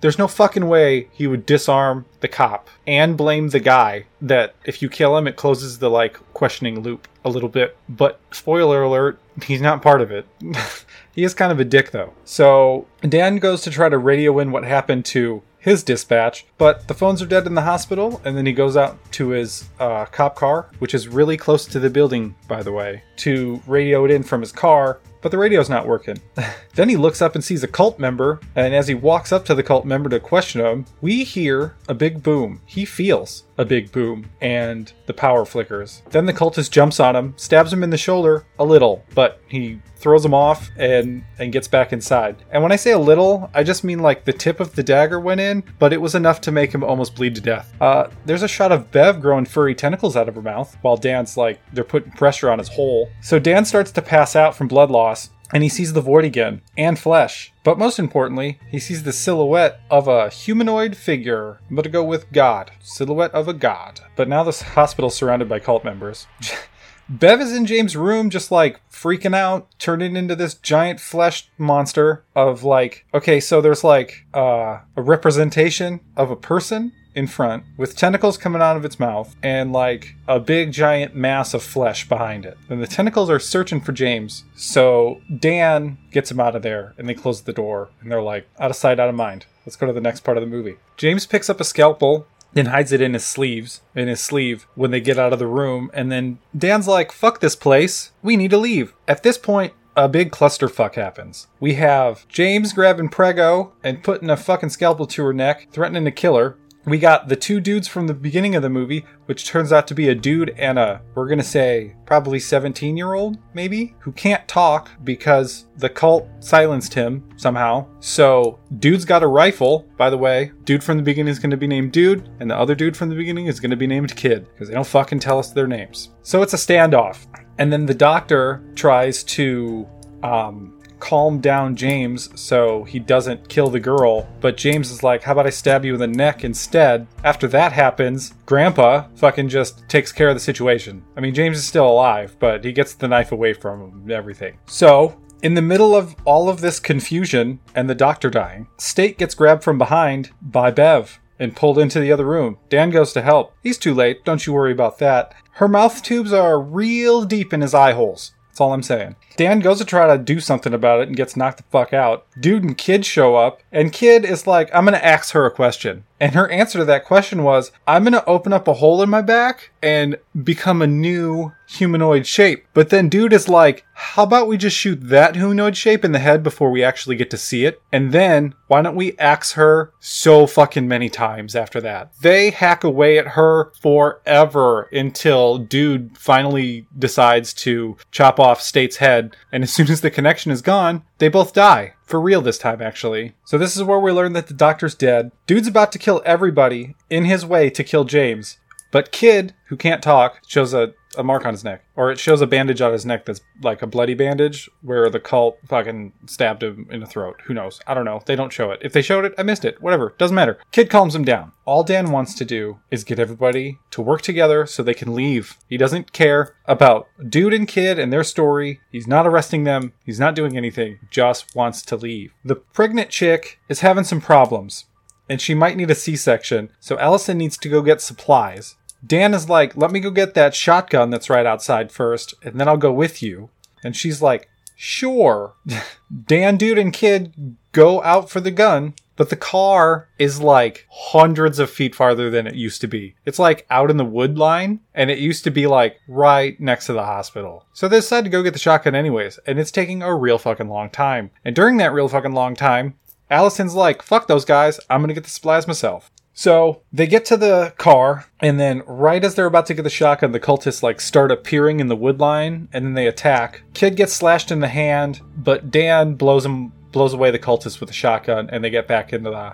There's 0.00 0.18
no 0.18 0.28
fucking 0.28 0.66
way 0.66 1.08
he 1.12 1.26
would 1.26 1.46
disarm 1.46 2.04
the 2.20 2.28
cop 2.28 2.68
and 2.86 3.16
blame 3.16 3.48
the 3.48 3.60
guy 3.60 4.06
that 4.22 4.54
if 4.64 4.82
you 4.82 4.88
kill 4.88 5.16
him, 5.16 5.26
it 5.26 5.36
closes 5.36 5.78
the 5.78 5.90
like 5.90 6.18
questioning 6.32 6.80
loop 6.80 7.08
a 7.24 7.30
little 7.30 7.48
bit. 7.48 7.76
But 7.88 8.20
spoiler 8.30 8.82
alert, 8.82 9.18
he's 9.44 9.60
not 9.60 9.82
part 9.82 10.00
of 10.00 10.10
it. 10.10 10.26
he 11.14 11.24
is 11.24 11.34
kind 11.34 11.52
of 11.52 11.60
a 11.60 11.64
dick 11.64 11.90
though. 11.90 12.14
So 12.24 12.86
Dan 13.02 13.36
goes 13.38 13.62
to 13.62 13.70
try 13.70 13.88
to 13.88 13.98
radio 13.98 14.38
in 14.38 14.52
what 14.52 14.64
happened 14.64 15.04
to 15.06 15.42
his 15.60 15.82
dispatch, 15.82 16.46
but 16.56 16.88
the 16.88 16.94
phones 16.94 17.20
are 17.20 17.26
dead 17.26 17.46
in 17.46 17.54
the 17.54 17.60
hospital, 17.60 18.20
and 18.24 18.34
then 18.34 18.46
he 18.46 18.52
goes 18.52 18.78
out 18.78 18.98
to 19.12 19.28
his 19.28 19.68
uh, 19.78 20.06
cop 20.06 20.34
car, 20.34 20.70
which 20.78 20.94
is 20.94 21.06
really 21.06 21.36
close 21.36 21.66
to 21.66 21.78
the 21.78 21.90
building, 21.90 22.34
by 22.48 22.62
the 22.62 22.72
way, 22.72 23.02
to 23.16 23.60
radio 23.66 24.06
it 24.06 24.10
in 24.10 24.22
from 24.22 24.40
his 24.40 24.52
car, 24.52 25.00
but 25.22 25.30
the 25.30 25.38
radio's 25.38 25.68
not 25.68 25.86
working. 25.86 26.18
then 26.74 26.88
he 26.88 26.96
looks 26.96 27.22
up 27.22 27.34
and 27.34 27.44
sees 27.44 27.62
a 27.62 27.68
cult 27.68 27.98
member, 27.98 28.40
and 28.54 28.74
as 28.74 28.88
he 28.88 28.94
walks 28.94 29.32
up 29.32 29.44
to 29.46 29.54
the 29.54 29.62
cult 29.62 29.84
member 29.84 30.08
to 30.10 30.20
question 30.20 30.60
him, 30.60 30.86
we 31.00 31.24
hear 31.24 31.76
a 31.88 31.94
big 31.94 32.22
boom. 32.22 32.60
He 32.66 32.84
feels 32.84 33.44
a 33.58 33.64
big 33.64 33.92
boom, 33.92 34.30
and 34.40 34.92
the 35.06 35.12
power 35.12 35.44
flickers. 35.44 36.02
Then 36.10 36.26
the 36.26 36.32
cultist 36.32 36.70
jumps 36.70 36.98
on 36.98 37.14
him, 37.14 37.34
stabs 37.36 37.72
him 37.72 37.82
in 37.82 37.90
the 37.90 37.98
shoulder 37.98 38.46
a 38.58 38.64
little, 38.64 39.04
but 39.14 39.40
he 39.48 39.80
throws 40.00 40.24
him 40.24 40.32
off 40.32 40.70
and 40.78 41.22
and 41.38 41.52
gets 41.52 41.68
back 41.68 41.92
inside. 41.92 42.36
And 42.50 42.62
when 42.62 42.72
I 42.72 42.76
say 42.76 42.92
a 42.92 42.98
little, 42.98 43.50
I 43.52 43.62
just 43.62 43.84
mean 43.84 43.98
like 43.98 44.24
the 44.24 44.32
tip 44.32 44.58
of 44.58 44.74
the 44.74 44.82
dagger 44.82 45.20
went 45.20 45.40
in, 45.40 45.62
but 45.78 45.92
it 45.92 46.00
was 46.00 46.14
enough 46.14 46.40
to 46.42 46.52
make 46.52 46.72
him 46.72 46.82
almost 46.82 47.14
bleed 47.14 47.34
to 47.34 47.40
death. 47.40 47.74
Uh, 47.80 48.08
there's 48.24 48.42
a 48.42 48.48
shot 48.48 48.72
of 48.72 48.90
Bev 48.90 49.20
growing 49.20 49.44
furry 49.44 49.74
tentacles 49.74 50.16
out 50.16 50.28
of 50.28 50.34
her 50.36 50.42
mouth 50.42 50.76
while 50.80 50.96
Dan's 50.96 51.36
like 51.36 51.60
they're 51.72 51.84
putting 51.84 52.12
pressure 52.12 52.50
on 52.50 52.58
his 52.58 52.68
hole. 52.68 53.10
So 53.20 53.38
Dan 53.38 53.66
starts 53.66 53.92
to 53.92 54.02
pass 54.02 54.34
out 54.34 54.56
from 54.56 54.68
blood 54.68 54.90
loss 54.90 55.09
and 55.52 55.62
he 55.62 55.68
sees 55.68 55.92
the 55.92 56.00
void 56.00 56.24
again 56.24 56.62
and 56.76 56.98
flesh. 56.98 57.52
But 57.64 57.78
most 57.78 57.98
importantly, 57.98 58.58
he 58.70 58.78
sees 58.78 59.02
the 59.02 59.12
silhouette 59.12 59.80
of 59.90 60.08
a 60.08 60.28
humanoid 60.28 60.96
figure. 60.96 61.60
I'm 61.68 61.76
going 61.76 61.84
to 61.84 61.88
go 61.88 62.04
with 62.04 62.32
God. 62.32 62.70
Silhouette 62.80 63.32
of 63.32 63.48
a 63.48 63.54
god. 63.54 64.00
But 64.16 64.28
now 64.28 64.42
this 64.42 64.62
hospital's 64.62 65.14
surrounded 65.14 65.48
by 65.48 65.58
cult 65.58 65.84
members. 65.84 66.26
Bev 67.10 67.40
is 67.40 67.52
in 67.52 67.66
James' 67.66 67.96
room, 67.96 68.30
just 68.30 68.52
like 68.52 68.80
freaking 68.88 69.34
out, 69.34 69.66
turning 69.80 70.16
into 70.16 70.36
this 70.36 70.54
giant 70.54 71.00
flesh 71.00 71.48
monster 71.58 72.24
of 72.36 72.62
like, 72.62 73.04
okay, 73.12 73.40
so 73.40 73.60
there's 73.60 73.82
like 73.82 74.26
uh, 74.32 74.78
a 74.94 75.02
representation 75.02 75.98
of 76.16 76.30
a 76.30 76.36
person 76.36 76.92
in 77.14 77.26
front 77.26 77.64
with 77.76 77.96
tentacles 77.96 78.38
coming 78.38 78.62
out 78.62 78.76
of 78.76 78.84
its 78.84 79.00
mouth 79.00 79.34
and 79.42 79.72
like 79.72 80.14
a 80.28 80.40
big 80.40 80.72
giant 80.72 81.14
mass 81.14 81.54
of 81.54 81.62
flesh 81.62 82.08
behind 82.08 82.44
it. 82.44 82.56
And 82.68 82.82
the 82.82 82.86
tentacles 82.86 83.30
are 83.30 83.38
searching 83.38 83.80
for 83.80 83.92
James. 83.92 84.44
So 84.54 85.20
Dan 85.38 85.98
gets 86.10 86.30
him 86.30 86.40
out 86.40 86.56
of 86.56 86.62
there 86.62 86.94
and 86.98 87.08
they 87.08 87.14
close 87.14 87.42
the 87.42 87.52
door 87.52 87.90
and 88.00 88.10
they're 88.10 88.22
like, 88.22 88.48
out 88.58 88.70
of 88.70 88.76
sight, 88.76 89.00
out 89.00 89.08
of 89.08 89.14
mind. 89.14 89.46
Let's 89.66 89.76
go 89.76 89.86
to 89.86 89.92
the 89.92 90.00
next 90.00 90.20
part 90.20 90.36
of 90.36 90.42
the 90.42 90.50
movie. 90.50 90.76
James 90.96 91.26
picks 91.26 91.50
up 91.50 91.60
a 91.60 91.64
scalpel 91.64 92.26
then 92.52 92.66
hides 92.66 92.92
it 92.92 93.00
in 93.00 93.14
his 93.14 93.24
sleeves, 93.24 93.80
in 93.94 94.08
his 94.08 94.20
sleeve 94.20 94.66
when 94.74 94.90
they 94.90 95.00
get 95.00 95.18
out 95.18 95.32
of 95.32 95.38
the 95.38 95.46
room. 95.46 95.90
And 95.94 96.10
then 96.10 96.38
Dan's 96.56 96.88
like, 96.88 97.12
fuck 97.12 97.40
this 97.40 97.56
place. 97.56 98.10
We 98.22 98.36
need 98.36 98.50
to 98.50 98.58
leave. 98.58 98.92
At 99.06 99.22
this 99.22 99.38
point, 99.38 99.72
a 99.96 100.08
big 100.08 100.30
clusterfuck 100.30 100.94
happens. 100.94 101.46
We 101.58 101.74
have 101.74 102.26
James 102.28 102.72
grabbing 102.72 103.08
Prego 103.08 103.72
and 103.82 104.02
putting 104.02 104.30
a 104.30 104.36
fucking 104.36 104.70
scalpel 104.70 105.06
to 105.08 105.24
her 105.24 105.32
neck, 105.32 105.68
threatening 105.72 106.04
to 106.04 106.10
kill 106.10 106.36
her 106.36 106.56
we 106.86 106.98
got 106.98 107.28
the 107.28 107.36
two 107.36 107.60
dudes 107.60 107.88
from 107.88 108.06
the 108.06 108.14
beginning 108.14 108.54
of 108.54 108.62
the 108.62 108.70
movie, 108.70 109.04
which 109.26 109.46
turns 109.46 109.72
out 109.72 109.86
to 109.88 109.94
be 109.94 110.08
a 110.08 110.14
dude 110.14 110.54
and 110.56 110.78
a, 110.78 111.02
we're 111.14 111.28
gonna 111.28 111.42
say, 111.42 111.94
probably 112.06 112.40
17 112.40 112.96
year 112.96 113.14
old, 113.14 113.38
maybe, 113.54 113.94
who 113.98 114.12
can't 114.12 114.46
talk 114.48 114.90
because 115.04 115.66
the 115.76 115.88
cult 115.88 116.28
silenced 116.40 116.94
him 116.94 117.28
somehow. 117.36 117.86
So, 118.00 118.58
dude's 118.78 119.04
got 119.04 119.22
a 119.22 119.26
rifle, 119.26 119.86
by 119.96 120.10
the 120.10 120.18
way. 120.18 120.52
Dude 120.64 120.82
from 120.82 120.96
the 120.96 121.02
beginning 121.02 121.30
is 121.30 121.38
gonna 121.38 121.56
be 121.56 121.66
named 121.66 121.92
Dude, 121.92 122.28
and 122.40 122.50
the 122.50 122.56
other 122.56 122.74
dude 122.74 122.96
from 122.96 123.10
the 123.10 123.14
beginning 123.14 123.46
is 123.46 123.60
gonna 123.60 123.76
be 123.76 123.86
named 123.86 124.16
Kid, 124.16 124.48
because 124.52 124.68
they 124.68 124.74
don't 124.74 124.86
fucking 124.86 125.20
tell 125.20 125.38
us 125.38 125.52
their 125.52 125.66
names. 125.66 126.10
So, 126.22 126.42
it's 126.42 126.54
a 126.54 126.56
standoff. 126.56 127.26
And 127.58 127.70
then 127.70 127.84
the 127.84 127.94
doctor 127.94 128.62
tries 128.74 129.22
to, 129.24 129.86
um, 130.22 130.79
calm 131.00 131.40
down 131.40 131.74
James 131.74 132.28
so 132.40 132.84
he 132.84 132.98
doesn't 132.98 133.48
kill 133.48 133.68
the 133.68 133.80
girl. 133.80 134.28
But 134.40 134.56
James 134.56 134.90
is 134.90 135.02
like, 135.02 135.22
How 135.22 135.32
about 135.32 135.46
I 135.46 135.50
stab 135.50 135.84
you 135.84 135.94
in 135.94 136.00
the 136.00 136.06
neck 136.06 136.44
instead? 136.44 137.06
After 137.24 137.48
that 137.48 137.72
happens, 137.72 138.34
Grandpa 138.46 139.08
fucking 139.16 139.48
just 139.48 139.88
takes 139.88 140.12
care 140.12 140.28
of 140.28 140.36
the 140.36 140.40
situation. 140.40 141.02
I 141.16 141.20
mean, 141.20 141.34
James 141.34 141.58
is 141.58 141.66
still 141.66 141.88
alive, 141.88 142.36
but 142.38 142.64
he 142.64 142.72
gets 142.72 142.94
the 142.94 143.08
knife 143.08 143.32
away 143.32 143.52
from 143.52 143.80
him 143.80 144.00
and 144.02 144.12
everything. 144.12 144.58
So, 144.66 145.18
in 145.42 145.54
the 145.54 145.62
middle 145.62 145.96
of 145.96 146.14
all 146.24 146.48
of 146.48 146.60
this 146.60 146.78
confusion 146.78 147.60
and 147.74 147.88
the 147.88 147.94
doctor 147.94 148.28
dying, 148.28 148.68
State 148.76 149.18
gets 149.18 149.34
grabbed 149.34 149.64
from 149.64 149.78
behind 149.78 150.30
by 150.42 150.70
Bev 150.70 151.18
and 151.38 151.56
pulled 151.56 151.78
into 151.78 151.98
the 151.98 152.12
other 152.12 152.26
room. 152.26 152.58
Dan 152.68 152.90
goes 152.90 153.12
to 153.14 153.22
help. 153.22 153.54
He's 153.62 153.78
too 153.78 153.94
late, 153.94 154.24
don't 154.24 154.46
you 154.46 154.52
worry 154.52 154.72
about 154.72 154.98
that. 154.98 155.34
Her 155.52 155.66
mouth 155.66 156.02
tubes 156.02 156.32
are 156.32 156.60
real 156.60 157.24
deep 157.24 157.52
in 157.52 157.62
his 157.62 157.74
eye 157.74 157.92
holes. 157.92 158.32
That's 158.60 158.66
all 158.66 158.74
I'm 158.74 158.82
saying. 158.82 159.16
Dan 159.38 159.60
goes 159.60 159.78
to 159.78 159.86
try 159.86 160.06
to 160.06 160.22
do 160.22 160.38
something 160.38 160.74
about 160.74 161.00
it 161.00 161.08
and 161.08 161.16
gets 161.16 161.34
knocked 161.34 161.56
the 161.56 161.62
fuck 161.70 161.94
out. 161.94 162.26
Dude 162.38 162.62
and 162.62 162.76
Kid 162.76 163.06
show 163.06 163.34
up, 163.34 163.62
and 163.72 163.90
Kid 163.90 164.22
is 164.22 164.46
like, 164.46 164.68
I'm 164.74 164.84
gonna 164.84 164.98
ask 164.98 165.32
her 165.32 165.46
a 165.46 165.50
question. 165.50 166.04
And 166.20 166.34
her 166.34 166.48
answer 166.50 166.78
to 166.78 166.84
that 166.84 167.06
question 167.06 167.42
was, 167.42 167.72
I'm 167.86 168.04
gonna 168.04 168.22
open 168.26 168.52
up 168.52 168.68
a 168.68 168.74
hole 168.74 169.02
in 169.02 169.08
my 169.08 169.22
back 169.22 169.72
and 169.82 170.16
become 170.44 170.82
a 170.82 170.86
new 170.86 171.52
humanoid 171.66 172.26
shape. 172.26 172.66
But 172.74 172.90
then 172.90 173.08
dude 173.08 173.32
is 173.32 173.48
like, 173.48 173.86
how 173.94 174.24
about 174.24 174.48
we 174.48 174.56
just 174.56 174.76
shoot 174.76 175.08
that 175.08 175.36
humanoid 175.36 175.76
shape 175.76 176.04
in 176.04 176.12
the 176.12 176.18
head 176.18 176.42
before 176.42 176.70
we 176.70 176.82
actually 176.82 177.16
get 177.16 177.30
to 177.30 177.36
see 177.38 177.64
it? 177.64 177.80
And 177.92 178.12
then 178.12 178.54
why 178.66 178.82
don't 178.82 178.96
we 178.96 179.16
axe 179.18 179.52
her 179.52 179.92
so 180.00 180.46
fucking 180.46 180.88
many 180.88 181.08
times 181.08 181.54
after 181.56 181.80
that? 181.80 182.12
They 182.22 182.50
hack 182.50 182.84
away 182.84 183.18
at 183.18 183.28
her 183.28 183.72
forever 183.80 184.88
until 184.92 185.58
dude 185.58 186.18
finally 186.18 186.86
decides 186.98 187.54
to 187.54 187.96
chop 188.10 188.38
off 188.38 188.60
State's 188.60 188.96
head. 188.96 189.36
And 189.52 189.62
as 189.62 189.72
soon 189.72 189.90
as 189.90 190.00
the 190.00 190.10
connection 190.10 190.50
is 190.50 190.62
gone, 190.62 191.04
they 191.18 191.28
both 191.28 191.52
die. 191.52 191.94
For 192.10 192.20
real 192.20 192.40
this 192.40 192.58
time, 192.58 192.82
actually. 192.82 193.34
So 193.44 193.56
this 193.56 193.76
is 193.76 193.84
where 193.84 194.00
we 194.00 194.10
learn 194.10 194.32
that 194.32 194.48
the 194.48 194.54
doctor's 194.54 194.96
dead. 194.96 195.30
Dude's 195.46 195.68
about 195.68 195.92
to 195.92 195.98
kill 195.98 196.20
everybody 196.26 196.96
in 197.08 197.24
his 197.24 197.46
way 197.46 197.70
to 197.70 197.84
kill 197.84 198.02
James. 198.02 198.58
But 198.90 199.12
Kid, 199.12 199.54
who 199.68 199.76
can't 199.76 200.02
talk, 200.02 200.40
shows 200.48 200.74
a 200.74 200.92
a 201.16 201.22
mark 201.22 201.44
on 201.44 201.54
his 201.54 201.64
neck, 201.64 201.84
or 201.96 202.10
it 202.10 202.18
shows 202.18 202.40
a 202.40 202.46
bandage 202.46 202.80
on 202.80 202.92
his 202.92 203.06
neck 203.06 203.24
that's 203.24 203.40
like 203.62 203.82
a 203.82 203.86
bloody 203.86 204.14
bandage 204.14 204.70
where 204.82 205.10
the 205.10 205.20
cult 205.20 205.58
fucking 205.68 206.12
stabbed 206.26 206.62
him 206.62 206.86
in 206.90 207.00
the 207.00 207.06
throat. 207.06 207.40
Who 207.44 207.54
knows? 207.54 207.80
I 207.86 207.94
don't 207.94 208.04
know. 208.04 208.22
They 208.24 208.36
don't 208.36 208.52
show 208.52 208.70
it. 208.70 208.80
If 208.82 208.92
they 208.92 209.02
showed 209.02 209.24
it, 209.24 209.34
I 209.38 209.42
missed 209.42 209.64
it. 209.64 209.80
Whatever. 209.82 210.14
Doesn't 210.18 210.34
matter. 210.34 210.58
Kid 210.72 210.90
calms 210.90 211.14
him 211.14 211.24
down. 211.24 211.52
All 211.64 211.84
Dan 211.84 212.10
wants 212.10 212.34
to 212.34 212.44
do 212.44 212.80
is 212.90 213.04
get 213.04 213.18
everybody 213.18 213.78
to 213.90 214.02
work 214.02 214.22
together 214.22 214.66
so 214.66 214.82
they 214.82 214.94
can 214.94 215.14
leave. 215.14 215.56
He 215.68 215.76
doesn't 215.76 216.12
care 216.12 216.56
about 216.66 217.08
dude 217.28 217.54
and 217.54 217.68
kid 217.68 217.98
and 217.98 218.12
their 218.12 218.24
story. 218.24 218.80
He's 218.90 219.06
not 219.06 219.26
arresting 219.26 219.64
them. 219.64 219.92
He's 220.04 220.20
not 220.20 220.34
doing 220.34 220.56
anything. 220.56 220.98
Just 221.10 221.54
wants 221.54 221.82
to 221.82 221.96
leave. 221.96 222.32
The 222.44 222.56
pregnant 222.56 223.10
chick 223.10 223.60
is 223.68 223.80
having 223.80 224.04
some 224.04 224.20
problems 224.20 224.86
and 225.30 225.40
she 225.40 225.54
might 225.54 225.76
need 225.76 225.92
a 225.92 225.94
C 225.94 226.16
section, 226.16 226.72
so 226.80 226.98
Allison 226.98 227.38
needs 227.38 227.56
to 227.58 227.68
go 227.68 227.82
get 227.82 228.00
supplies. 228.00 228.74
Dan 229.06 229.34
is 229.34 229.48
like, 229.48 229.76
let 229.76 229.90
me 229.90 230.00
go 230.00 230.10
get 230.10 230.34
that 230.34 230.54
shotgun 230.54 231.10
that's 231.10 231.30
right 231.30 231.46
outside 231.46 231.90
first, 231.90 232.34
and 232.42 232.60
then 232.60 232.68
I'll 232.68 232.76
go 232.76 232.92
with 232.92 233.22
you. 233.22 233.50
And 233.82 233.96
she's 233.96 234.20
like, 234.20 234.48
sure. 234.76 235.54
Dan, 236.26 236.56
dude, 236.56 236.78
and 236.78 236.92
kid 236.92 237.56
go 237.72 238.02
out 238.02 238.28
for 238.28 238.40
the 238.40 238.50
gun, 238.50 238.94
but 239.16 239.30
the 239.30 239.36
car 239.36 240.08
is 240.18 240.40
like 240.40 240.86
hundreds 240.90 241.58
of 241.58 241.70
feet 241.70 241.94
farther 241.94 242.30
than 242.30 242.46
it 242.46 242.54
used 242.54 242.80
to 242.80 242.86
be. 242.86 243.14
It's 243.24 243.38
like 243.38 243.66
out 243.70 243.90
in 243.90 243.96
the 243.96 244.04
wood 244.04 244.38
line, 244.38 244.80
and 244.94 245.10
it 245.10 245.18
used 245.18 245.44
to 245.44 245.50
be 245.50 245.66
like 245.66 245.98
right 246.08 246.58
next 246.60 246.86
to 246.86 246.92
the 246.92 247.04
hospital. 247.04 247.66
So 247.72 247.88
they 247.88 247.98
decide 247.98 248.24
to 248.24 248.30
go 248.30 248.42
get 248.42 248.52
the 248.52 248.58
shotgun 248.58 248.94
anyways, 248.94 249.38
and 249.46 249.58
it's 249.58 249.70
taking 249.70 250.02
a 250.02 250.14
real 250.14 250.38
fucking 250.38 250.68
long 250.68 250.90
time. 250.90 251.30
And 251.44 251.54
during 251.54 251.76
that 251.78 251.92
real 251.92 252.08
fucking 252.08 252.32
long 252.32 252.54
time, 252.54 252.94
Allison's 253.30 253.74
like, 253.74 254.02
fuck 254.02 254.26
those 254.26 254.44
guys, 254.44 254.80
I'm 254.90 255.02
gonna 255.02 255.14
get 255.14 255.24
the 255.24 255.30
supplies 255.30 255.66
myself. 255.66 256.10
So 256.40 256.80
they 256.90 257.06
get 257.06 257.26
to 257.26 257.36
the 257.36 257.74
car, 257.76 258.24
and 258.40 258.58
then 258.58 258.82
right 258.86 259.22
as 259.22 259.34
they're 259.34 259.44
about 259.44 259.66
to 259.66 259.74
get 259.74 259.82
the 259.82 259.90
shotgun, 259.90 260.32
the 260.32 260.40
cultists 260.40 260.82
like 260.82 260.98
start 260.98 261.30
appearing 261.30 261.80
in 261.80 261.88
the 261.88 261.94
wood 261.94 262.18
line, 262.18 262.70
and 262.72 262.86
then 262.86 262.94
they 262.94 263.06
attack. 263.06 263.62
Kid 263.74 263.94
gets 263.94 264.14
slashed 264.14 264.50
in 264.50 264.60
the 264.60 264.68
hand, 264.68 265.20
but 265.36 265.70
Dan 265.70 266.14
blows 266.14 266.46
him 266.46 266.72
blows 266.92 267.12
away 267.12 267.30
the 267.30 267.38
cultists 267.38 267.78
with 267.78 267.90
the 267.90 267.94
shotgun, 267.94 268.48
and 268.50 268.64
they 268.64 268.70
get 268.70 268.88
back 268.88 269.12
into 269.12 269.28
the 269.28 269.52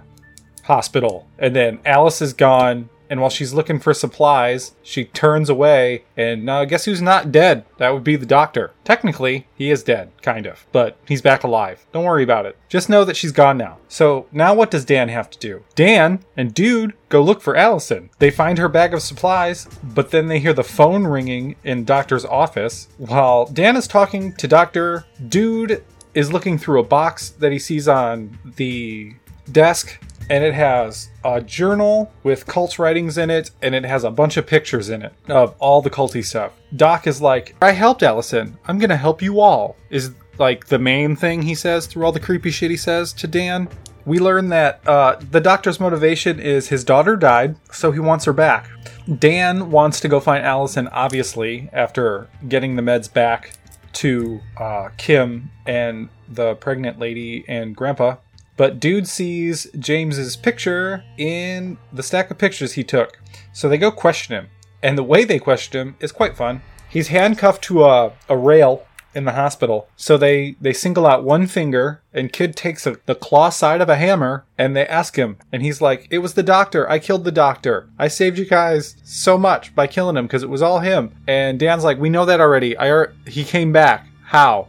hospital. 0.63 1.27
And 1.41 1.57
then 1.57 1.81
Alice 1.85 2.23
is 2.23 2.33
gone, 2.33 2.89
and 3.09 3.21
while 3.21 3.31
she's 3.31 3.55
looking 3.55 3.79
for 3.79 3.95
supplies, 3.95 4.75
she 4.83 5.05
turns 5.05 5.49
away, 5.49 6.05
and 6.17 6.49
uh, 6.49 6.65
guess 6.65 6.85
who's 6.85 7.03
not 7.03 7.33
dead? 7.33 7.65
That 7.79 7.93
would 7.93 8.05
be 8.05 8.17
the 8.17 8.27
doctor. 8.27 8.73
Technically, 8.85 9.47
he 9.55 9.71
is 9.71 9.83
dead, 9.83 10.11
kind 10.23 10.47
of, 10.47 10.67
but 10.73 10.97
he's 11.07 11.23
back 11.23 11.45
alive. 11.45 11.87
Don't 11.93 12.05
worry 12.05 12.23
about 12.23 12.47
it. 12.47 12.57
Just 12.69 12.89
know 12.89 13.05
that 13.05 13.17
she's 13.17 13.33
gone 13.33 13.59
now. 13.59 13.79
So, 13.89 14.27
now 14.33 14.55
what 14.55 14.71
does 14.71 14.85
Dan 14.85 15.09
have 15.09 15.31
to 15.31 15.39
do? 15.39 15.65
Dan 15.75 16.25
and 16.37 16.55
Dude 16.55 16.95
go 17.09 17.23
look 17.23 17.43
for 17.43 17.57
Allison. 17.57 18.11
They 18.19 18.31
find 18.31 18.59
her 18.59 18.69
bag 18.69 18.95
of 18.95 19.03
supplies, 19.03 19.67
but 19.83 20.11
then 20.11 20.29
they 20.29 20.39
hear 20.39 20.53
the 20.53 20.65
phone 20.65 21.07
ringing 21.07 21.57
in 21.65 21.85
Doctor's 21.85 22.25
office. 22.25 22.89
While 22.99 23.47
Dan 23.47 23.77
is 23.77 23.87
talking 23.87 24.33
to 24.35 24.49
Doctor, 24.49 25.05
Dude 25.29 25.85
is 26.15 26.33
looking 26.33 26.57
through 26.59 26.81
a 26.81 26.85
box 26.85 27.29
that 27.31 27.53
he 27.53 27.59
sees 27.59 27.87
on 27.87 28.39
the 28.57 29.15
desk 29.53 30.01
and 30.29 30.45
it 30.45 30.55
has 30.55 31.11
a 31.25 31.41
journal 31.41 32.13
with 32.23 32.47
cult 32.47 32.79
writings 32.79 33.19
in 33.19 33.31
it, 33.31 33.51
and 33.63 33.75
it 33.75 33.85
has 33.85 34.05
a 34.05 34.11
bunch 34.11 34.37
of 34.37 34.47
pictures 34.47 34.89
in 34.89 35.03
it 35.03 35.13
of 35.29 35.55
all 35.59 35.83
the 35.83 35.91
culty 35.91 36.25
stuff. 36.25 36.53
Doc 36.75 37.07
is 37.07 37.21
like, 37.21 37.55
I 37.63 37.73
helped 37.73 38.03
Allison. 38.03 38.59
I'm 38.67 38.79
gonna 38.79 38.97
help 38.97 39.23
you 39.23 39.41
all. 39.41 39.77
Is 39.91 40.13
like 40.39 40.67
the 40.67 40.79
main 40.79 41.17
thing 41.17 41.43
he 41.43 41.55
says 41.55 41.87
through 41.87 42.05
all 42.05 42.13
the 42.13 42.21
creepy 42.21 42.51
shit 42.51 42.71
he 42.71 42.77
says 42.77 43.13
to 43.15 43.27
Dan. 43.27 43.69
We 44.05 44.21
learn 44.21 44.51
that 44.51 44.87
uh, 44.87 45.17
the 45.33 45.41
doctor's 45.41 45.81
motivation 45.81 46.39
is 46.39 46.69
his 46.69 46.85
daughter 46.85 47.17
died, 47.17 47.57
so 47.73 47.91
he 47.91 47.99
wants 47.99 48.25
her 48.27 48.33
back. 48.33 48.71
Dan 49.19 49.71
wants 49.71 49.99
to 50.01 50.09
go 50.09 50.21
find 50.21 50.45
Allison, 50.45 50.87
obviously, 50.89 51.69
after 51.73 52.29
getting 52.49 52.77
the 52.77 52.83
meds 52.83 53.13
back 53.13 53.57
to 53.95 54.41
uh, 54.59 54.91
Kim 54.97 55.51
and 55.67 56.09
the 56.29 56.55
pregnant 56.57 56.99
lady 56.99 57.45
and 57.49 57.75
Grandpa. 57.75 58.17
But 58.57 58.81
dude 58.81 59.07
sees 59.07 59.67
James's 59.79 60.37
picture 60.37 61.05
in 61.19 61.79
the 61.93 62.03
stack 62.03 62.31
of 62.31 62.39
pictures 62.39 62.73
he 62.73 62.85
took. 62.85 63.21
So 63.53 63.69
they 63.69 63.79
go 63.79 63.91
question 63.91 64.35
him. 64.35 64.49
And 64.83 64.97
the 64.97 65.03
way 65.03 65.25
they 65.25 65.39
question 65.39 65.81
him 65.81 65.97
is 66.01 66.13
quite 66.13 66.37
fun. 66.37 66.63
He's 66.89 67.09
handcuffed 67.09 67.63
to 67.65 67.85
a, 67.85 68.13
a 68.29 68.37
rail 68.37 68.87
in 69.17 69.25
the 69.25 69.33
hospital. 69.33 69.89
So 69.97 70.19
they 70.19 70.57
they 70.61 70.75
single 70.75 71.07
out 71.07 71.25
one 71.25 71.47
finger 71.47 72.03
and 72.13 72.33
kid 72.33 72.55
takes 72.55 72.87
a, 72.87 72.99
the 73.07 73.15
claw 73.15 73.49
side 73.49 73.81
of 73.81 73.89
a 73.89 73.97
hammer 73.97 74.45
and 74.59 74.77
they 74.77 74.87
ask 74.87 75.17
him 75.17 75.39
and 75.51 75.63
he's 75.63 75.81
like, 75.81 76.07
"It 76.11 76.19
was 76.19 76.35
the 76.35 76.43
doctor. 76.43 76.89
I 76.89 76.99
killed 76.99 77.25
the 77.25 77.33
doctor. 77.33 77.89
I 77.99 78.09
saved 78.09 78.39
you 78.39 78.45
guys 78.45 78.97
so 79.03 79.39
much 79.39 79.75
by 79.75 79.87
killing 79.87 80.19
him 80.19 80.27
because 80.27 80.43
it 80.43 80.51
was 80.51 80.61
all 80.61 80.81
him." 80.81 81.17
And 81.27 81.59
Dan's 81.59 81.83
like, 81.83 81.99
"We 81.99 82.11
know 82.11 82.27
that 82.27 82.43
already. 82.43 82.77
I 82.79 83.07
he 83.27 83.43
came 83.43 83.73
back. 83.73 84.07
How? 84.27 84.69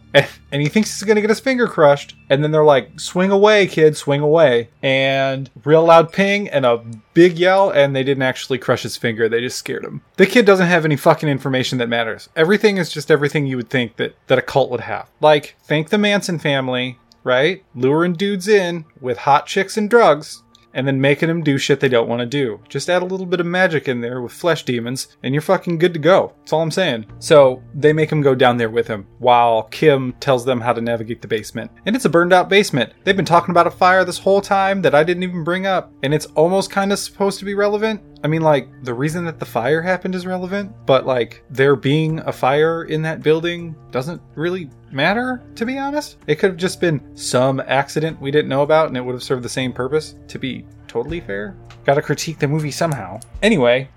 And 0.51 0.61
he 0.61 0.69
thinks 0.69 0.93
he's 0.93 1.07
gonna 1.07 1.19
get 1.19 1.31
his 1.31 1.39
finger 1.39 1.67
crushed. 1.67 2.15
And 2.29 2.43
then 2.43 2.51
they're 2.51 2.63
like, 2.63 2.99
swing 2.99 3.31
away, 3.31 3.65
kid, 3.65 3.97
swing 3.97 4.21
away. 4.21 4.69
And 4.83 5.49
real 5.65 5.83
loud 5.83 6.13
ping 6.13 6.47
and 6.47 6.63
a 6.63 6.83
big 7.15 7.39
yell, 7.39 7.71
and 7.71 7.95
they 7.95 8.03
didn't 8.03 8.21
actually 8.21 8.59
crush 8.59 8.83
his 8.83 8.97
finger, 8.97 9.27
they 9.27 9.41
just 9.41 9.57
scared 9.57 9.83
him. 9.83 10.03
The 10.17 10.27
kid 10.27 10.45
doesn't 10.45 10.67
have 10.67 10.85
any 10.85 10.95
fucking 10.95 11.27
information 11.27 11.79
that 11.79 11.89
matters. 11.89 12.29
Everything 12.35 12.77
is 12.77 12.91
just 12.91 13.09
everything 13.09 13.47
you 13.47 13.57
would 13.57 13.69
think 13.69 13.95
that, 13.95 14.15
that 14.27 14.37
a 14.37 14.43
cult 14.43 14.69
would 14.69 14.81
have. 14.81 15.09
Like, 15.21 15.55
thank 15.63 15.89
the 15.89 15.97
Manson 15.97 16.37
family, 16.37 16.99
right? 17.23 17.63
Luring 17.73 18.13
dudes 18.13 18.47
in 18.47 18.85
with 19.01 19.17
hot 19.17 19.47
chicks 19.47 19.75
and 19.75 19.89
drugs 19.89 20.43
and 20.73 20.87
then 20.87 21.01
making 21.01 21.27
them 21.27 21.43
do 21.43 21.57
shit 21.57 21.79
they 21.79 21.89
don't 21.89 22.09
want 22.09 22.19
to 22.19 22.25
do. 22.25 22.59
Just 22.69 22.89
add 22.89 23.01
a 23.01 23.05
little 23.05 23.25
bit 23.25 23.39
of 23.39 23.45
magic 23.45 23.87
in 23.87 24.01
there 24.01 24.21
with 24.21 24.31
flesh 24.31 24.63
demons, 24.63 25.15
and 25.23 25.33
you're 25.33 25.41
fucking 25.41 25.77
good 25.77 25.93
to 25.93 25.99
go. 25.99 26.33
That's 26.39 26.53
all 26.53 26.61
I'm 26.61 26.71
saying. 26.71 27.05
So 27.19 27.63
they 27.73 27.93
make 27.93 28.11
him 28.11 28.21
go 28.21 28.35
down 28.35 28.57
there 28.57 28.69
with 28.69 28.87
him, 28.87 29.07
while 29.19 29.63
Kim 29.63 30.13
tells 30.19 30.45
them 30.45 30.61
how 30.61 30.73
to 30.73 30.81
navigate 30.81 31.21
the 31.21 31.27
basement. 31.27 31.71
And 31.85 31.95
it's 31.95 32.05
a 32.05 32.09
burned 32.09 32.33
out 32.33 32.49
basement. 32.49 32.93
They've 33.03 33.15
been 33.15 33.25
talking 33.25 33.51
about 33.51 33.67
a 33.67 33.71
fire 33.71 34.05
this 34.05 34.19
whole 34.19 34.41
time 34.41 34.81
that 34.81 34.95
I 34.95 35.03
didn't 35.03 35.23
even 35.23 35.43
bring 35.43 35.65
up, 35.65 35.91
and 36.03 36.13
it's 36.13 36.27
almost 36.27 36.71
kind 36.71 36.91
of 36.91 36.99
supposed 36.99 37.39
to 37.39 37.45
be 37.45 37.53
relevant. 37.53 38.01
I 38.23 38.27
mean, 38.27 38.41
like, 38.41 38.67
the 38.83 38.93
reason 38.93 39.25
that 39.25 39.39
the 39.39 39.45
fire 39.45 39.81
happened 39.81 40.15
is 40.15 40.25
relevant, 40.25 40.71
but, 40.85 41.05
like, 41.05 41.43
there 41.49 41.75
being 41.75 42.19
a 42.19 42.31
fire 42.31 42.83
in 42.85 43.01
that 43.03 43.21
building 43.21 43.75
doesn't 43.91 44.21
really 44.35 44.69
matter, 44.91 45.43
to 45.55 45.65
be 45.65 45.77
honest. 45.77 46.17
It 46.27 46.35
could 46.35 46.49
have 46.49 46.57
just 46.57 46.81
been 46.81 47.15
some 47.15 47.61
accident 47.67 48.19
we 48.19 48.31
didn't 48.31 48.49
know 48.49 48.63
about 48.63 48.87
and 48.87 48.97
it 48.97 49.01
would 49.01 49.13
have 49.13 49.23
served 49.23 49.43
the 49.43 49.49
same 49.49 49.71
purpose, 49.71 50.15
to 50.29 50.39
be 50.39 50.65
totally 50.87 51.19
fair. 51.19 51.55
Gotta 51.85 52.01
critique 52.01 52.39
the 52.39 52.47
movie 52.47 52.71
somehow. 52.71 53.19
Anyway, 53.41 53.89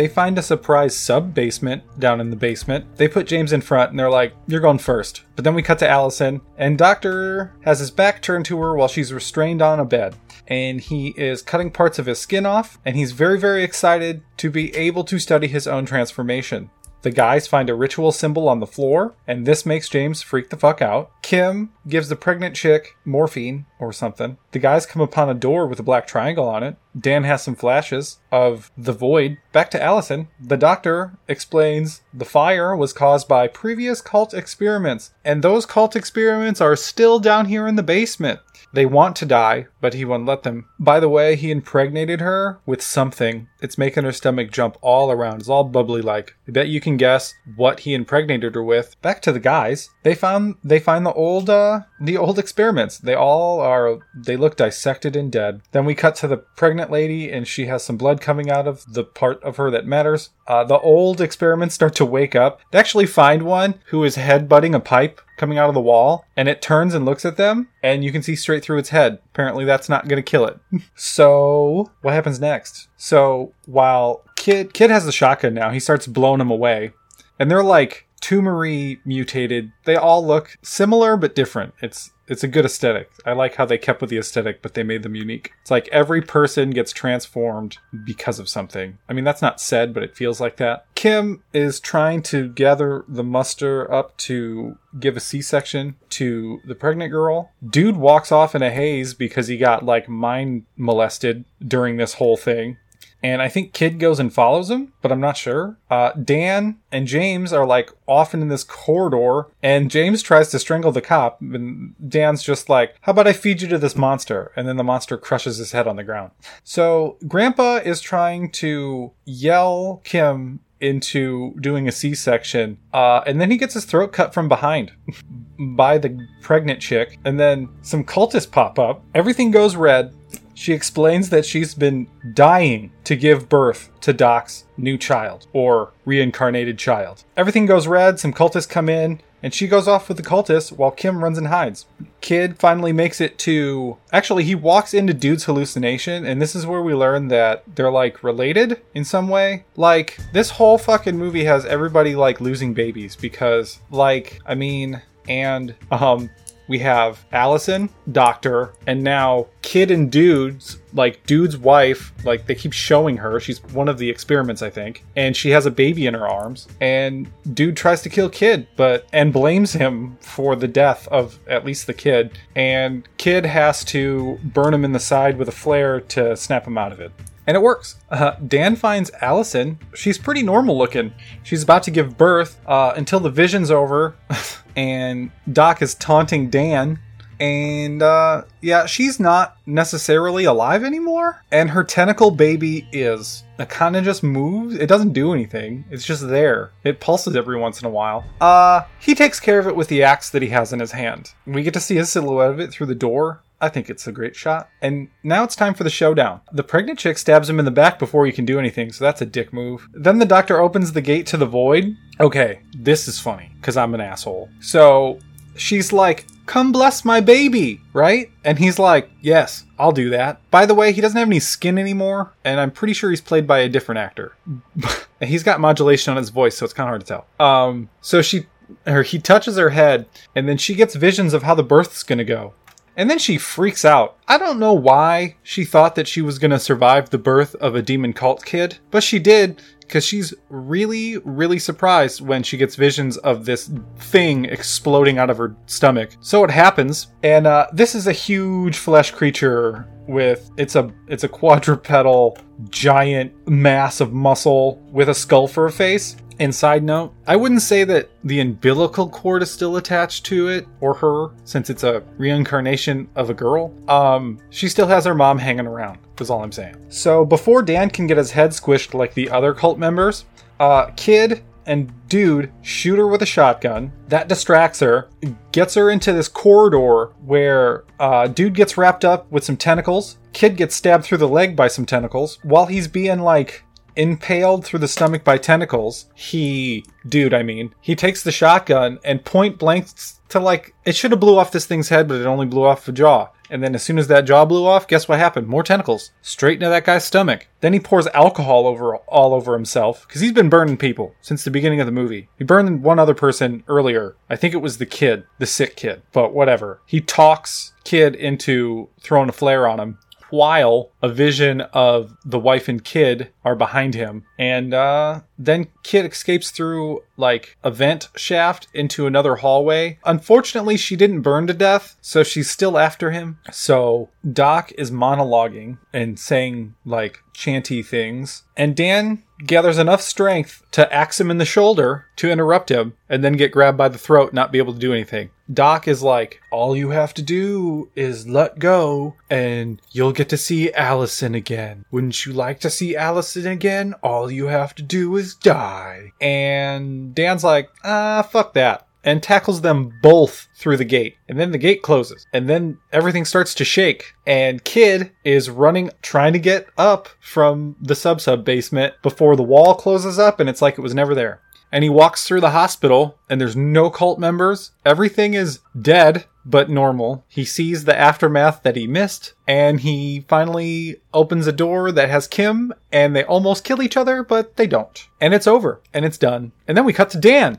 they 0.00 0.08
find 0.08 0.38
a 0.38 0.42
surprise 0.42 0.96
sub 0.96 1.34
basement 1.34 1.82
down 1.98 2.22
in 2.22 2.30
the 2.30 2.36
basement. 2.36 2.86
They 2.96 3.06
put 3.06 3.26
James 3.26 3.52
in 3.52 3.60
front 3.60 3.90
and 3.90 3.98
they're 3.98 4.08
like, 4.08 4.32
You're 4.46 4.60
going 4.60 4.78
first. 4.78 5.24
But 5.36 5.44
then 5.44 5.54
we 5.54 5.62
cut 5.62 5.78
to 5.80 5.88
Allison, 5.88 6.40
and 6.56 6.78
Doctor 6.78 7.52
has 7.64 7.80
his 7.80 7.90
back 7.90 8.22
turned 8.22 8.46
to 8.46 8.58
her 8.60 8.74
while 8.74 8.88
she's 8.88 9.12
restrained 9.12 9.60
on 9.60 9.78
a 9.78 9.84
bed. 9.84 10.16
And 10.48 10.80
he 10.80 11.08
is 11.18 11.42
cutting 11.42 11.70
parts 11.70 11.98
of 11.98 12.06
his 12.06 12.18
skin 12.18 12.46
off, 12.46 12.78
and 12.82 12.96
he's 12.96 13.12
very, 13.12 13.38
very 13.38 13.62
excited 13.62 14.22
to 14.38 14.50
be 14.50 14.74
able 14.74 15.04
to 15.04 15.18
study 15.18 15.48
his 15.48 15.66
own 15.66 15.84
transformation. 15.84 16.70
The 17.02 17.10
guys 17.10 17.46
find 17.46 17.70
a 17.70 17.74
ritual 17.74 18.12
symbol 18.12 18.48
on 18.48 18.60
the 18.60 18.66
floor, 18.66 19.14
and 19.26 19.46
this 19.46 19.64
makes 19.64 19.88
James 19.88 20.22
freak 20.22 20.50
the 20.50 20.56
fuck 20.56 20.82
out. 20.82 21.10
Kim 21.22 21.70
gives 21.88 22.08
the 22.08 22.16
pregnant 22.16 22.54
chick 22.54 22.96
morphine 23.04 23.66
or 23.78 23.92
something. 23.92 24.36
The 24.52 24.58
guys 24.58 24.86
come 24.86 25.00
upon 25.00 25.30
a 25.30 25.34
door 25.34 25.66
with 25.66 25.80
a 25.80 25.84
black 25.84 26.06
triangle 26.06 26.48
on 26.48 26.62
it. 26.62 26.76
Dan 26.98 27.24
has 27.24 27.42
some 27.42 27.54
flashes 27.54 28.18
of 28.30 28.70
the 28.76 28.92
void. 28.92 29.38
Back 29.52 29.70
to 29.70 29.82
Allison. 29.82 30.28
The 30.40 30.56
doctor 30.56 31.12
explains 31.28 32.02
the 32.12 32.24
fire 32.24 32.76
was 32.76 32.92
caused 32.92 33.28
by 33.28 33.48
previous 33.48 34.02
cult 34.02 34.34
experiments, 34.34 35.12
and 35.24 35.42
those 35.42 35.66
cult 35.66 35.96
experiments 35.96 36.60
are 36.60 36.76
still 36.76 37.18
down 37.18 37.46
here 37.46 37.66
in 37.66 37.76
the 37.76 37.82
basement. 37.82 38.40
They 38.72 38.86
want 38.86 39.16
to 39.16 39.26
die, 39.26 39.66
but 39.80 39.94
he 39.94 40.04
won't 40.04 40.26
let 40.26 40.42
them. 40.42 40.66
By 40.78 41.00
the 41.00 41.08
way, 41.08 41.36
he 41.36 41.50
impregnated 41.50 42.20
her 42.20 42.60
with 42.66 42.82
something. 42.82 43.48
It's 43.60 43.78
making 43.78 44.04
her 44.04 44.12
stomach 44.12 44.50
jump 44.50 44.76
all 44.80 45.10
around. 45.10 45.40
It's 45.40 45.48
all 45.48 45.64
bubbly 45.64 46.02
like. 46.02 46.36
I 46.48 46.52
bet 46.52 46.68
you 46.68 46.80
can 46.80 46.96
guess 46.96 47.34
what 47.56 47.80
he 47.80 47.94
impregnated 47.94 48.54
her 48.54 48.62
with. 48.62 49.00
Back 49.02 49.22
to 49.22 49.32
the 49.32 49.40
guys. 49.40 49.90
They 50.02 50.14
found 50.14 50.56
they 50.64 50.78
find 50.78 51.04
the 51.04 51.12
old 51.12 51.50
uh 51.50 51.80
the 52.00 52.16
old 52.16 52.38
experiments. 52.38 52.98
They 52.98 53.14
all 53.14 53.60
are 53.60 53.98
they 54.14 54.36
look 54.36 54.56
dissected 54.56 55.16
and 55.16 55.30
dead. 55.30 55.62
Then 55.72 55.84
we 55.84 55.94
cut 55.94 56.14
to 56.16 56.28
the 56.28 56.38
pregnant 56.38 56.90
lady 56.90 57.30
and 57.30 57.46
she 57.46 57.66
has 57.66 57.84
some 57.84 57.96
blood 57.96 58.20
coming 58.20 58.50
out 58.50 58.66
of 58.66 58.84
the 58.92 59.04
part 59.04 59.42
of 59.42 59.56
her 59.56 59.70
that 59.70 59.86
matters. 59.86 60.30
Uh, 60.46 60.64
the 60.64 60.78
old 60.78 61.20
experiments 61.20 61.74
start 61.74 61.94
to 61.96 62.04
wake 62.04 62.34
up. 62.34 62.60
They 62.70 62.78
actually 62.78 63.06
find 63.06 63.42
one 63.42 63.74
who 63.86 64.04
is 64.04 64.16
headbutting 64.16 64.74
a 64.74 64.80
pipe 64.80 65.20
coming 65.40 65.56
out 65.56 65.70
of 65.70 65.74
the 65.74 65.80
wall 65.80 66.26
and 66.36 66.48
it 66.48 66.60
turns 66.60 66.92
and 66.92 67.06
looks 67.06 67.24
at 67.24 67.38
them 67.38 67.68
and 67.82 68.04
you 68.04 68.12
can 68.12 68.22
see 68.22 68.36
straight 68.36 68.62
through 68.62 68.78
its 68.78 68.90
head. 68.90 69.18
Apparently 69.32 69.64
that's 69.64 69.88
not 69.88 70.06
going 70.06 70.22
to 70.22 70.30
kill 70.30 70.44
it. 70.44 70.60
so, 70.94 71.90
what 72.02 72.14
happens 72.14 72.38
next? 72.38 72.88
So, 72.98 73.52
while 73.64 74.22
Kid 74.36 74.74
Kid 74.74 74.90
has 74.90 75.06
the 75.06 75.12
shotgun 75.12 75.54
now, 75.54 75.70
he 75.70 75.80
starts 75.80 76.06
blowing 76.06 76.38
them 76.38 76.50
away. 76.50 76.92
And 77.38 77.50
they're 77.50 77.64
like 77.64 78.06
tumoury 78.20 79.00
mutated. 79.06 79.72
They 79.86 79.96
all 79.96 80.24
look 80.24 80.58
similar 80.62 81.16
but 81.16 81.34
different. 81.34 81.72
It's 81.80 82.10
it's 82.28 82.44
a 82.44 82.48
good 82.48 82.64
aesthetic. 82.64 83.10
I 83.26 83.32
like 83.32 83.56
how 83.56 83.64
they 83.64 83.76
kept 83.76 84.00
with 84.00 84.10
the 84.10 84.18
aesthetic, 84.18 84.62
but 84.62 84.74
they 84.74 84.84
made 84.84 85.02
them 85.02 85.16
unique. 85.16 85.50
It's 85.62 85.70
like 85.70 85.88
every 85.88 86.22
person 86.22 86.70
gets 86.70 86.92
transformed 86.92 87.78
because 88.04 88.38
of 88.38 88.48
something. 88.48 88.98
I 89.08 89.14
mean, 89.14 89.24
that's 89.24 89.42
not 89.42 89.60
said, 89.60 89.92
but 89.92 90.04
it 90.04 90.16
feels 90.16 90.40
like 90.40 90.56
that. 90.58 90.86
Kim 91.00 91.42
is 91.54 91.80
trying 91.80 92.20
to 92.20 92.50
gather 92.50 93.06
the 93.08 93.24
muster 93.24 93.90
up 93.90 94.14
to 94.18 94.76
give 94.98 95.16
a 95.16 95.20
C 95.20 95.40
section 95.40 95.94
to 96.10 96.60
the 96.66 96.74
pregnant 96.74 97.10
girl. 97.10 97.52
Dude 97.66 97.96
walks 97.96 98.30
off 98.30 98.54
in 98.54 98.60
a 98.60 98.70
haze 98.70 99.14
because 99.14 99.46
he 99.46 99.56
got 99.56 99.82
like 99.82 100.10
mind 100.10 100.66
molested 100.76 101.46
during 101.66 101.96
this 101.96 102.12
whole 102.14 102.36
thing 102.36 102.76
and 103.22 103.42
I 103.42 103.48
think 103.48 103.72
Kid 103.72 103.98
goes 103.98 104.18
and 104.18 104.32
follows 104.32 104.70
him, 104.70 104.92
but 105.02 105.12
I'm 105.12 105.20
not 105.20 105.36
sure. 105.36 105.76
Uh, 105.90 106.12
Dan 106.12 106.78
and 106.90 107.06
James 107.06 107.52
are 107.52 107.66
like 107.66 107.90
often 108.06 108.40
in 108.40 108.48
this 108.48 108.64
corridor, 108.64 109.48
and 109.62 109.90
James 109.90 110.22
tries 110.22 110.48
to 110.50 110.58
strangle 110.58 110.92
the 110.92 111.02
cop, 111.02 111.40
and 111.42 111.94
Dan's 112.08 112.42
just 112.42 112.68
like, 112.68 112.94
"How 113.02 113.12
about 113.12 113.26
I 113.26 113.34
feed 113.34 113.60
you 113.60 113.68
to 113.68 113.78
this 113.78 113.96
monster?" 113.96 114.52
And 114.56 114.66
then 114.66 114.76
the 114.76 114.84
monster 114.84 115.18
crushes 115.18 115.58
his 115.58 115.72
head 115.72 115.86
on 115.86 115.96
the 115.96 116.04
ground. 116.04 116.30
So 116.64 117.18
Grandpa 117.28 117.76
is 117.84 118.00
trying 118.00 118.50
to 118.52 119.12
yell 119.26 120.00
Kim 120.04 120.60
into 120.80 121.54
doing 121.60 121.88
a 121.88 121.92
C-section, 121.92 122.78
uh, 122.92 123.22
and 123.26 123.40
then 123.40 123.50
he 123.50 123.56
gets 123.56 123.74
his 123.74 123.84
throat 123.84 124.12
cut 124.12 124.32
from 124.34 124.48
behind 124.48 124.92
by 125.58 125.98
the 125.98 126.18
pregnant 126.40 126.80
chick, 126.80 127.18
and 127.24 127.38
then 127.38 127.68
some 127.82 128.04
cultists 128.04 128.50
pop 128.50 128.78
up. 128.78 129.02
Everything 129.14 129.50
goes 129.50 129.76
red. 129.76 130.14
She 130.54 130.72
explains 130.72 131.30
that 131.30 131.46
she's 131.46 131.74
been 131.74 132.06
dying 132.34 132.92
to 133.04 133.16
give 133.16 133.48
birth 133.48 133.90
to 134.02 134.12
Doc's 134.12 134.64
new 134.76 134.98
child, 134.98 135.46
or 135.52 135.92
reincarnated 136.04 136.78
child. 136.78 137.24
Everything 137.36 137.66
goes 137.66 137.86
red, 137.86 138.20
some 138.20 138.32
cultists 138.32 138.68
come 138.68 138.88
in, 138.88 139.20
and 139.42 139.54
she 139.54 139.66
goes 139.66 139.88
off 139.88 140.08
with 140.08 140.16
the 140.16 140.22
cultists 140.22 140.70
while 140.72 140.90
Kim 140.90 141.22
runs 141.22 141.38
and 141.38 141.48
hides. 141.48 141.86
Kid 142.20 142.58
finally 142.58 142.92
makes 142.92 143.20
it 143.20 143.38
to. 143.40 143.96
Actually, 144.12 144.44
he 144.44 144.54
walks 144.54 144.92
into 144.94 145.14
Dude's 145.14 145.44
hallucination, 145.44 146.26
and 146.26 146.40
this 146.40 146.54
is 146.54 146.66
where 146.66 146.82
we 146.82 146.94
learn 146.94 147.28
that 147.28 147.64
they're 147.74 147.90
like 147.90 148.22
related 148.22 148.80
in 148.94 149.04
some 149.04 149.28
way. 149.28 149.64
Like, 149.76 150.18
this 150.32 150.50
whole 150.50 150.78
fucking 150.78 151.16
movie 151.16 151.44
has 151.44 151.64
everybody 151.64 152.14
like 152.14 152.40
losing 152.40 152.74
babies 152.74 153.16
because, 153.16 153.78
like, 153.90 154.40
I 154.44 154.54
mean, 154.54 155.02
and 155.28 155.74
um 155.90 156.30
we 156.70 156.78
have 156.78 157.26
Allison, 157.32 157.90
Doctor, 158.12 158.72
and 158.86 159.02
now 159.02 159.48
Kid 159.60 159.90
and 159.90 160.08
Dude's 160.08 160.78
like 160.92 161.26
Dude's 161.26 161.56
wife. 161.56 162.12
Like 162.22 162.46
they 162.46 162.54
keep 162.54 162.72
showing 162.72 163.16
her. 163.16 163.40
She's 163.40 163.60
one 163.64 163.88
of 163.88 163.98
the 163.98 164.08
experiments, 164.08 164.62
I 164.62 164.70
think, 164.70 165.04
and 165.16 165.36
she 165.36 165.50
has 165.50 165.66
a 165.66 165.70
baby 165.72 166.06
in 166.06 166.14
her 166.14 166.28
arms. 166.28 166.68
And 166.80 167.28
Dude 167.52 167.76
tries 167.76 168.02
to 168.02 168.08
kill 168.08 168.30
Kid, 168.30 168.68
but 168.76 169.08
and 169.12 169.32
blames 169.32 169.72
him 169.72 170.16
for 170.20 170.54
the 170.54 170.68
death 170.68 171.08
of 171.08 171.40
at 171.48 171.64
least 171.64 171.88
the 171.88 171.92
kid. 171.92 172.38
And 172.54 173.08
Kid 173.18 173.46
has 173.46 173.84
to 173.86 174.38
burn 174.44 174.72
him 174.72 174.84
in 174.84 174.92
the 174.92 175.00
side 175.00 175.38
with 175.38 175.48
a 175.48 175.52
flare 175.52 176.00
to 176.00 176.36
snap 176.36 176.68
him 176.68 176.78
out 176.78 176.92
of 176.92 177.00
it 177.00 177.10
and 177.46 177.56
it 177.56 177.60
works. 177.62 177.96
Uh, 178.10 178.32
Dan 178.46 178.76
finds 178.76 179.10
Allison. 179.20 179.78
She's 179.94 180.18
pretty 180.18 180.42
normal 180.42 180.76
looking. 180.76 181.12
She's 181.42 181.62
about 181.62 181.82
to 181.84 181.90
give 181.90 182.16
birth 182.18 182.60
uh, 182.66 182.92
until 182.96 183.20
the 183.20 183.30
vision's 183.30 183.70
over, 183.70 184.14
and 184.76 185.30
Doc 185.52 185.82
is 185.82 185.94
taunting 185.94 186.50
Dan 186.50 187.00
And 187.40 188.02
uh, 188.02 188.42
yeah, 188.60 188.84
she's 188.84 189.18
not 189.18 189.56
necessarily 189.64 190.44
alive 190.44 190.84
anymore. 190.84 191.42
And 191.50 191.70
her 191.70 191.82
tentacle 191.82 192.30
baby 192.30 192.86
is. 192.92 193.44
It 193.58 193.70
kind 193.70 193.96
of 193.96 194.04
just 194.04 194.22
moves. 194.22 194.74
It 194.74 194.88
doesn't 194.88 195.14
do 195.14 195.32
anything. 195.32 195.86
It's 195.90 196.04
just 196.04 196.28
there. 196.28 196.72
It 196.84 197.00
pulses 197.00 197.34
every 197.36 197.58
once 197.58 197.80
in 197.80 197.86
a 197.86 197.90
while. 197.90 198.24
Uh, 198.42 198.82
he 198.98 199.14
takes 199.14 199.40
care 199.40 199.58
of 199.58 199.66
it 199.66 199.74
with 199.74 199.88
the 199.88 200.02
axe 200.02 200.28
that 200.30 200.42
he 200.42 200.48
has 200.50 200.72
in 200.74 200.80
his 200.80 200.92
hand. 200.92 201.32
We 201.46 201.62
get 201.62 201.72
to 201.74 201.80
see 201.80 201.96
a 201.96 202.04
silhouette 202.04 202.50
of 202.50 202.60
it 202.60 202.70
through 202.72 202.86
the 202.88 202.94
door. 202.94 203.42
I 203.60 203.68
think 203.68 203.90
it's 203.90 204.06
a 204.06 204.12
great 204.12 204.34
shot. 204.34 204.70
And 204.80 205.08
now 205.22 205.44
it's 205.44 205.56
time 205.56 205.74
for 205.74 205.84
the 205.84 205.90
showdown. 205.90 206.40
The 206.52 206.62
pregnant 206.62 206.98
chick 206.98 207.18
stabs 207.18 207.48
him 207.48 207.58
in 207.58 207.64
the 207.64 207.70
back 207.70 207.98
before 207.98 208.26
he 208.26 208.32
can 208.32 208.44
do 208.44 208.58
anything, 208.58 208.92
so 208.92 209.04
that's 209.04 209.20
a 209.20 209.26
dick 209.26 209.52
move. 209.52 209.88
Then 209.92 210.18
the 210.18 210.24
doctor 210.24 210.60
opens 210.60 210.92
the 210.92 211.02
gate 211.02 211.26
to 211.28 211.36
the 211.36 211.46
void. 211.46 211.96
Okay, 212.18 212.60
this 212.76 213.06
is 213.06 213.20
funny, 213.20 213.50
because 213.60 213.76
I'm 213.76 213.94
an 213.94 214.00
asshole. 214.00 214.48
So 214.60 215.18
she's 215.56 215.92
like, 215.92 216.26
Come 216.46 216.72
bless 216.72 217.04
my 217.04 217.20
baby, 217.20 217.80
right? 217.92 218.28
And 218.44 218.58
he's 218.58 218.78
like, 218.78 219.10
Yes, 219.20 219.64
I'll 219.78 219.92
do 219.92 220.10
that. 220.10 220.40
By 220.50 220.66
the 220.66 220.74
way, 220.74 220.92
he 220.92 221.00
doesn't 221.00 221.18
have 221.18 221.28
any 221.28 221.40
skin 221.40 221.78
anymore, 221.78 222.32
and 222.44 222.58
I'm 222.58 222.70
pretty 222.70 222.94
sure 222.94 223.10
he's 223.10 223.20
played 223.20 223.46
by 223.46 223.60
a 223.60 223.68
different 223.68 223.98
actor. 223.98 224.32
he's 225.20 225.42
got 225.42 225.60
modulation 225.60 226.10
on 226.10 226.16
his 226.16 226.30
voice, 226.30 226.56
so 226.56 226.64
it's 226.64 226.74
kind 226.74 226.88
of 226.88 226.90
hard 226.90 227.00
to 227.02 227.06
tell. 227.06 227.46
Um, 227.46 227.88
so 228.00 228.22
she 228.22 228.46
or 228.86 229.02
he 229.02 229.18
touches 229.18 229.56
her 229.56 229.70
head, 229.70 230.06
and 230.34 230.48
then 230.48 230.56
she 230.56 230.74
gets 230.74 230.94
visions 230.94 231.34
of 231.34 231.42
how 231.42 231.54
the 231.54 231.62
birth's 231.62 232.02
gonna 232.02 232.24
go. 232.24 232.54
And 233.00 233.08
then 233.08 233.18
she 233.18 233.38
freaks 233.38 233.86
out. 233.86 234.18
I 234.28 234.36
don't 234.36 234.58
know 234.58 234.74
why 234.74 235.36
she 235.42 235.64
thought 235.64 235.94
that 235.94 236.06
she 236.06 236.20
was 236.20 236.38
going 236.38 236.50
to 236.50 236.58
survive 236.58 237.08
the 237.08 237.16
birth 237.16 237.54
of 237.54 237.74
a 237.74 237.80
demon 237.80 238.12
cult 238.12 238.44
kid, 238.44 238.76
but 238.90 239.02
she 239.02 239.18
did 239.18 239.62
because 239.80 240.04
she's 240.04 240.34
really, 240.50 241.16
really 241.24 241.58
surprised 241.58 242.20
when 242.20 242.42
she 242.42 242.58
gets 242.58 242.76
visions 242.76 243.16
of 243.16 243.46
this 243.46 243.70
thing 243.96 244.44
exploding 244.44 245.16
out 245.16 245.30
of 245.30 245.38
her 245.38 245.56
stomach. 245.64 246.10
So 246.20 246.44
it 246.44 246.50
happens, 246.50 247.06
and 247.22 247.46
uh, 247.46 247.68
this 247.72 247.94
is 247.94 248.06
a 248.06 248.12
huge 248.12 248.76
flesh 248.76 249.12
creature 249.12 249.88
with 250.06 250.50
it's 250.58 250.76
a 250.76 250.92
it's 251.08 251.24
a 251.24 251.28
quadrupedal 251.28 252.36
giant 252.68 253.32
mass 253.48 254.02
of 254.02 254.12
muscle 254.12 254.76
with 254.92 255.08
a 255.08 255.14
skull 255.14 255.48
for 255.48 255.64
a 255.64 255.72
face. 255.72 256.16
And 256.40 256.54
side 256.54 256.82
note, 256.82 257.12
I 257.26 257.36
wouldn't 257.36 257.60
say 257.60 257.84
that 257.84 258.08
the 258.24 258.40
umbilical 258.40 259.10
cord 259.10 259.42
is 259.42 259.50
still 259.50 259.76
attached 259.76 260.24
to 260.26 260.48
it 260.48 260.66
or 260.80 260.94
her, 260.94 261.28
since 261.44 261.68
it's 261.68 261.84
a 261.84 262.02
reincarnation 262.16 263.08
of 263.14 263.28
a 263.28 263.34
girl. 263.34 263.74
Um, 263.88 264.38
she 264.48 264.70
still 264.70 264.86
has 264.86 265.04
her 265.04 265.14
mom 265.14 265.38
hanging 265.38 265.66
around, 265.66 265.98
is 266.18 266.30
all 266.30 266.42
I'm 266.42 266.50
saying. 266.50 266.76
So 266.88 267.26
before 267.26 267.60
Dan 267.60 267.90
can 267.90 268.06
get 268.06 268.16
his 268.16 268.30
head 268.30 268.52
squished 268.52 268.94
like 268.94 269.12
the 269.12 269.28
other 269.28 269.52
cult 269.52 269.78
members, 269.78 270.24
uh, 270.58 270.86
Kid 270.96 271.42
and 271.66 271.92
Dude 272.08 272.50
shoot 272.62 272.96
her 272.96 273.06
with 273.06 273.20
a 273.20 273.26
shotgun. 273.26 273.92
That 274.08 274.26
distracts 274.26 274.80
her, 274.80 275.10
gets 275.52 275.74
her 275.74 275.90
into 275.90 276.14
this 276.14 276.26
corridor 276.26 277.12
where 277.24 277.84
uh, 278.00 278.28
Dude 278.28 278.54
gets 278.54 278.78
wrapped 278.78 279.04
up 279.04 279.30
with 279.30 279.44
some 279.44 279.58
tentacles. 279.58 280.16
Kid 280.32 280.56
gets 280.56 280.74
stabbed 280.74 281.04
through 281.04 281.18
the 281.18 281.28
leg 281.28 281.54
by 281.54 281.68
some 281.68 281.84
tentacles 281.84 282.38
while 282.42 282.66
he's 282.66 282.88
being 282.88 283.20
like 283.20 283.62
impaled 283.96 284.64
through 284.64 284.80
the 284.80 284.88
stomach 284.88 285.24
by 285.24 285.38
tentacles, 285.38 286.06
he, 286.14 286.84
dude, 287.08 287.34
I 287.34 287.42
mean, 287.42 287.74
he 287.80 287.94
takes 287.94 288.22
the 288.22 288.32
shotgun 288.32 288.98
and 289.04 289.24
point 289.24 289.58
blank 289.58 289.86
to 290.28 290.40
like, 290.40 290.74
it 290.84 290.94
should 290.94 291.10
have 291.10 291.20
blew 291.20 291.38
off 291.38 291.52
this 291.52 291.66
thing's 291.66 291.88
head, 291.88 292.08
but 292.08 292.20
it 292.20 292.26
only 292.26 292.46
blew 292.46 292.64
off 292.64 292.84
the 292.84 292.92
jaw. 292.92 293.28
And 293.50 293.64
then 293.64 293.74
as 293.74 293.82
soon 293.82 293.98
as 293.98 294.06
that 294.06 294.26
jaw 294.26 294.44
blew 294.44 294.64
off, 294.64 294.86
guess 294.86 295.08
what 295.08 295.18
happened? 295.18 295.48
More 295.48 295.64
tentacles. 295.64 296.12
Straight 296.22 296.54
into 296.54 296.68
that 296.68 296.84
guy's 296.84 297.04
stomach. 297.04 297.48
Then 297.60 297.72
he 297.72 297.80
pours 297.80 298.06
alcohol 298.08 298.66
over 298.66 298.96
all 298.96 299.34
over 299.34 299.54
himself 299.54 300.06
because 300.06 300.20
he's 300.20 300.32
been 300.32 300.48
burning 300.48 300.76
people 300.76 301.16
since 301.20 301.42
the 301.42 301.50
beginning 301.50 301.80
of 301.80 301.86
the 301.86 301.92
movie. 301.92 302.28
He 302.38 302.44
burned 302.44 302.84
one 302.84 303.00
other 303.00 303.14
person 303.14 303.64
earlier. 303.66 304.14
I 304.28 304.36
think 304.36 304.54
it 304.54 304.58
was 304.58 304.78
the 304.78 304.86
kid, 304.86 305.24
the 305.38 305.46
sick 305.46 305.74
kid, 305.74 306.02
but 306.12 306.32
whatever. 306.32 306.80
He 306.86 307.00
talks 307.00 307.72
kid 307.82 308.14
into 308.14 308.88
throwing 309.00 309.28
a 309.28 309.32
flare 309.32 309.66
on 309.66 309.80
him 309.80 309.98
while 310.30 310.89
a 311.02 311.08
vision 311.08 311.60
of 311.72 312.16
the 312.24 312.38
wife 312.38 312.68
and 312.68 312.84
kid 312.84 313.30
are 313.44 313.56
behind 313.56 313.94
him. 313.94 314.24
And 314.38 314.74
uh, 314.74 315.20
then 315.38 315.68
Kid 315.82 316.04
escapes 316.04 316.50
through 316.50 317.02
like 317.16 317.56
a 317.64 317.70
vent 317.70 318.08
shaft 318.14 318.68
into 318.74 319.06
another 319.06 319.36
hallway. 319.36 319.98
Unfortunately, 320.04 320.76
she 320.76 320.96
didn't 320.96 321.22
burn 321.22 321.46
to 321.46 321.54
death, 321.54 321.96
so 322.00 322.22
she's 322.22 322.50
still 322.50 322.78
after 322.78 323.10
him. 323.10 323.38
So 323.50 324.10
Doc 324.30 324.70
is 324.76 324.90
monologuing 324.90 325.78
and 325.92 326.18
saying 326.18 326.74
like 326.84 327.20
chanty 327.32 327.82
things. 327.82 328.42
And 328.56 328.76
Dan 328.76 329.22
gathers 329.46 329.78
enough 329.78 330.02
strength 330.02 330.62
to 330.72 330.92
axe 330.92 331.18
him 331.18 331.30
in 331.30 331.38
the 331.38 331.46
shoulder 331.46 332.06
to 332.16 332.30
interrupt 332.30 332.70
him 332.70 332.92
and 333.08 333.24
then 333.24 333.32
get 333.32 333.52
grabbed 333.52 333.78
by 333.78 333.88
the 333.88 333.98
throat, 333.98 334.34
not 334.34 334.52
be 334.52 334.58
able 334.58 334.74
to 334.74 334.78
do 334.78 334.92
anything. 334.92 335.30
Doc 335.52 335.88
is 335.88 336.02
like, 336.02 336.40
all 336.52 336.76
you 336.76 336.90
have 336.90 337.14
to 337.14 337.22
do 337.22 337.90
is 337.96 338.28
let 338.28 338.58
go 338.58 339.16
and 339.30 339.80
you'll 339.90 340.12
get 340.12 340.28
to 340.28 340.36
see 340.36 340.70
Allison 340.90 341.36
again. 341.36 341.84
Wouldn't 341.92 342.26
you 342.26 342.32
like 342.32 342.58
to 342.60 342.68
see 342.68 342.96
Allison 342.96 343.46
again? 343.46 343.94
All 344.02 344.28
you 344.28 344.48
have 344.48 344.74
to 344.74 344.82
do 344.82 345.14
is 345.14 345.36
die. 345.36 346.10
And 346.20 347.14
Dan's 347.14 347.44
like, 347.44 347.70
ah, 347.84 348.22
fuck 348.28 348.54
that 348.54 348.88
and 349.04 349.22
tackles 349.22 349.60
them 349.60 349.98
both 350.02 350.48
through 350.56 350.76
the 350.76 350.84
gate. 350.84 351.16
And 351.28 351.38
then 351.38 351.52
the 351.52 351.58
gate 351.58 351.82
closes. 351.82 352.26
And 352.32 352.48
then 352.50 352.78
everything 352.92 353.24
starts 353.24 353.54
to 353.54 353.64
shake. 353.64 354.14
And 354.26 354.62
Kid 354.64 355.12
is 355.24 355.48
running, 355.48 355.90
trying 356.02 356.32
to 356.34 356.38
get 356.38 356.68
up 356.76 357.08
from 357.20 357.76
the 357.80 357.94
sub 357.94 358.20
sub 358.20 358.44
basement 358.44 358.94
before 359.00 359.36
the 359.36 359.42
wall 359.42 359.74
closes 359.74 360.18
up 360.18 360.40
and 360.40 360.48
it's 360.48 360.60
like 360.60 360.76
it 360.76 360.82
was 360.82 360.94
never 360.94 361.14
there. 361.14 361.40
And 361.72 361.84
he 361.84 361.90
walks 361.90 362.26
through 362.26 362.40
the 362.40 362.50
hospital 362.50 363.18
and 363.28 363.40
there's 363.40 363.56
no 363.56 363.90
cult 363.90 364.18
members. 364.18 364.72
Everything 364.84 365.34
is 365.34 365.60
dead 365.80 366.24
but 366.44 366.70
normal. 366.70 367.24
He 367.28 367.44
sees 367.44 367.84
the 367.84 367.98
aftermath 367.98 368.62
that 368.62 368.76
he 368.76 368.86
missed, 368.86 369.34
and 369.46 369.80
he 369.80 370.24
finally 370.28 371.00
opens 371.12 371.46
a 371.46 371.52
door 371.52 371.92
that 371.92 372.10
has 372.10 372.26
Kim, 372.26 372.72
and 372.90 373.14
they 373.14 373.24
almost 373.24 373.64
kill 373.64 373.82
each 373.82 373.96
other, 373.96 374.22
but 374.22 374.56
they 374.56 374.66
don't. 374.66 375.06
And 375.20 375.34
it's 375.34 375.46
over, 375.46 375.80
and 375.92 376.04
it's 376.04 376.18
done. 376.18 376.52
And 376.66 376.76
then 376.76 376.84
we 376.84 376.92
cut 376.92 377.10
to 377.10 377.18
Dan. 377.18 377.58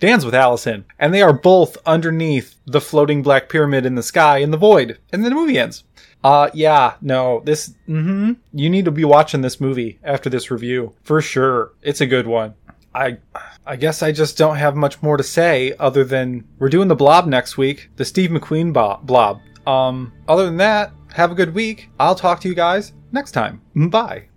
Dan's 0.00 0.24
with 0.24 0.34
Allison, 0.34 0.84
and 0.98 1.14
they 1.14 1.22
are 1.22 1.32
both 1.32 1.76
underneath 1.86 2.56
the 2.66 2.80
floating 2.80 3.22
black 3.22 3.48
pyramid 3.48 3.86
in 3.86 3.94
the 3.94 4.02
sky 4.02 4.38
in 4.38 4.50
the 4.50 4.56
void. 4.56 4.98
And 5.12 5.24
the 5.24 5.30
movie 5.30 5.58
ends. 5.58 5.84
Uh, 6.24 6.50
yeah, 6.54 6.94
no, 7.00 7.42
this, 7.44 7.74
mm-hmm. 7.88 8.32
You 8.52 8.70
need 8.70 8.84
to 8.84 8.90
be 8.90 9.04
watching 9.04 9.42
this 9.42 9.60
movie 9.60 9.98
after 10.02 10.30
this 10.30 10.50
review. 10.50 10.94
For 11.02 11.20
sure. 11.20 11.72
It's 11.82 12.00
a 12.00 12.06
good 12.06 12.26
one. 12.26 12.54
I, 12.94 13.18
I 13.66 13.76
guess 13.76 14.02
I 14.02 14.12
just 14.12 14.36
don't 14.36 14.56
have 14.56 14.76
much 14.76 15.02
more 15.02 15.16
to 15.16 15.22
say 15.22 15.74
other 15.78 16.04
than 16.04 16.46
we're 16.58 16.68
doing 16.68 16.88
the 16.88 16.96
blob 16.96 17.26
next 17.26 17.56
week, 17.56 17.90
the 17.96 18.04
Steve 18.04 18.30
McQueen 18.30 18.72
blob. 18.72 19.40
Um, 19.66 20.12
other 20.28 20.44
than 20.44 20.56
that, 20.58 20.92
have 21.14 21.30
a 21.30 21.34
good 21.34 21.54
week. 21.54 21.90
I'll 21.98 22.14
talk 22.14 22.40
to 22.40 22.48
you 22.48 22.54
guys 22.54 22.92
next 23.12 23.32
time. 23.32 23.62
Bye. 23.74 24.31